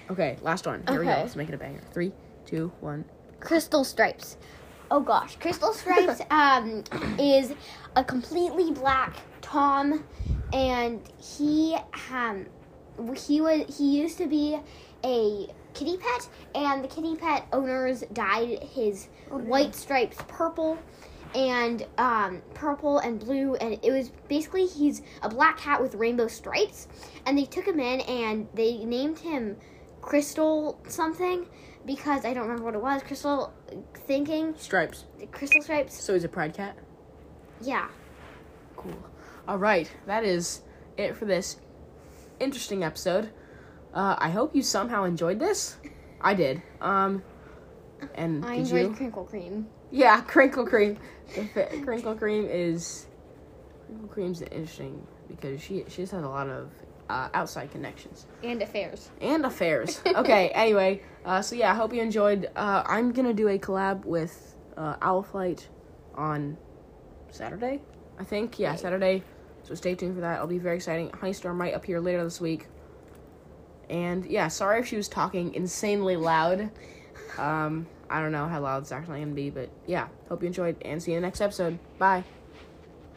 Okay, 0.09 0.37
last 0.41 0.65
one. 0.65 0.83
Here 0.87 0.99
we 0.99 1.05
go. 1.05 1.11
Okay. 1.11 1.21
Let's 1.21 1.35
make 1.35 1.47
it 1.47 1.55
a 1.55 1.57
banger. 1.57 1.81
Three, 1.93 2.11
two, 2.45 2.71
one. 2.81 3.05
Crystal 3.39 3.83
Stripes. 3.83 4.37
Oh 4.93 4.99
gosh, 4.99 5.37
Crystal 5.37 5.71
Stripes 5.71 6.21
um, 6.31 6.83
is 7.17 7.53
a 7.95 8.03
completely 8.03 8.71
black 8.71 9.15
Tom, 9.41 10.03
and 10.51 10.99
he 11.17 11.77
um, 12.11 12.45
he 13.15 13.39
was 13.39 13.77
he 13.77 14.01
used 14.01 14.17
to 14.17 14.27
be 14.27 14.59
a 15.05 15.47
kitty 15.73 15.95
pet, 15.95 16.27
and 16.53 16.83
the 16.83 16.89
kitty 16.89 17.15
pet 17.15 17.47
owners 17.53 18.03
dyed 18.11 18.61
his 18.63 19.07
white 19.29 19.73
stripes 19.73 20.17
purple. 20.27 20.77
And 21.33 21.87
um, 21.97 22.41
purple 22.53 22.99
and 22.99 23.17
blue, 23.17 23.55
and 23.55 23.79
it 23.81 23.91
was 23.91 24.11
basically 24.27 24.65
he's 24.65 25.01
a 25.23 25.29
black 25.29 25.57
cat 25.57 25.81
with 25.81 25.95
rainbow 25.95 26.27
stripes. 26.27 26.89
And 27.25 27.37
they 27.37 27.45
took 27.45 27.65
him 27.65 27.79
in 27.79 28.01
and 28.01 28.49
they 28.53 28.83
named 28.83 29.19
him 29.19 29.55
Crystal 30.01 30.77
something 30.89 31.47
because 31.85 32.25
I 32.25 32.33
don't 32.33 32.43
remember 32.43 32.63
what 32.65 32.75
it 32.75 32.81
was. 32.81 33.01
Crystal 33.03 33.53
thinking 34.07 34.53
Stripes. 34.57 35.05
crystal 35.31 35.61
stripes. 35.61 36.01
So 36.01 36.13
he's 36.13 36.23
a 36.23 36.29
pride 36.29 36.53
cat. 36.53 36.77
Yeah. 37.61 37.87
Cool. 38.75 38.93
All 39.47 39.57
right, 39.57 39.91
that 40.05 40.23
is 40.23 40.61
it 40.97 41.15
for 41.15 41.25
this 41.25 41.57
interesting 42.39 42.83
episode. 42.83 43.29
Uh, 43.93 44.15
I 44.17 44.29
hope 44.29 44.55
you 44.55 44.61
somehow 44.61 45.03
enjoyed 45.03 45.39
this. 45.39 45.77
I 46.21 46.33
did. 46.33 46.61
Um, 46.79 47.23
and 48.15 48.45
I 48.45 48.55
enjoyed 48.55 48.89
you? 48.91 48.95
crinkle 48.95 49.25
cream. 49.25 49.67
Yeah, 49.91 50.21
crinkle 50.27 50.65
cream. 50.65 50.97
Crinkle 51.83 52.15
cream 52.15 52.47
is 52.49 53.07
crinkle 53.87 54.07
cream's 54.09 54.41
interesting 54.41 55.05
because 55.27 55.61
she 55.61 55.83
she 55.87 56.03
just 56.03 56.13
has 56.13 56.23
a 56.23 56.27
lot 56.27 56.47
of 56.49 56.69
uh, 57.11 57.29
outside 57.33 57.69
connections 57.71 58.25
And 58.43 58.61
affairs. 58.61 59.09
and 59.19 59.45
affairs. 59.45 60.01
Okay, 60.21 60.49
anyway, 60.49 61.01
uh, 61.25 61.41
so 61.41 61.55
yeah, 61.55 61.71
I 61.71 61.75
hope 61.75 61.93
you 61.93 62.01
enjoyed. 62.01 62.49
Uh, 62.55 62.83
I'm 62.85 63.11
gonna 63.11 63.33
do 63.33 63.47
a 63.49 63.57
collab 63.59 64.05
with 64.05 64.55
uh, 64.77 64.95
Owlflight 64.97 65.67
on 66.15 66.57
Saturday, 67.29 67.81
I 68.19 68.23
think. 68.23 68.59
Yeah, 68.59 68.75
Saturday. 68.75 69.23
So 69.63 69.75
stay 69.75 69.93
tuned 69.95 70.15
for 70.15 70.21
that. 70.21 70.35
It'll 70.35 70.47
be 70.47 70.57
very 70.57 70.77
exciting. 70.77 71.09
Honeystorm 71.09 71.55
might 71.55 71.73
appear 71.75 71.99
later 72.01 72.23
this 72.23 72.41
week. 72.41 72.67
And 73.89 74.25
yeah, 74.25 74.47
sorry 74.47 74.79
if 74.79 74.87
she 74.87 74.95
was 74.95 75.07
talking 75.09 75.53
insanely 75.53 76.15
loud. 76.15 76.71
Um, 77.37 77.87
I 78.09 78.19
don't 78.21 78.33
know 78.33 78.45
how 78.47 78.59
loud 78.59 78.81
it's 78.83 78.91
actually 78.91 79.21
gonna 79.21 79.31
be, 79.33 79.49
but 79.49 79.69
yeah, 79.87 80.07
hope 80.27 80.41
you 80.43 80.47
enjoyed 80.47 80.75
and 80.83 81.01
see 81.01 81.11
you 81.11 81.17
in 81.17 81.21
the 81.21 81.27
next 81.27 81.39
episode. 81.39 81.79
Bye. 81.97 82.25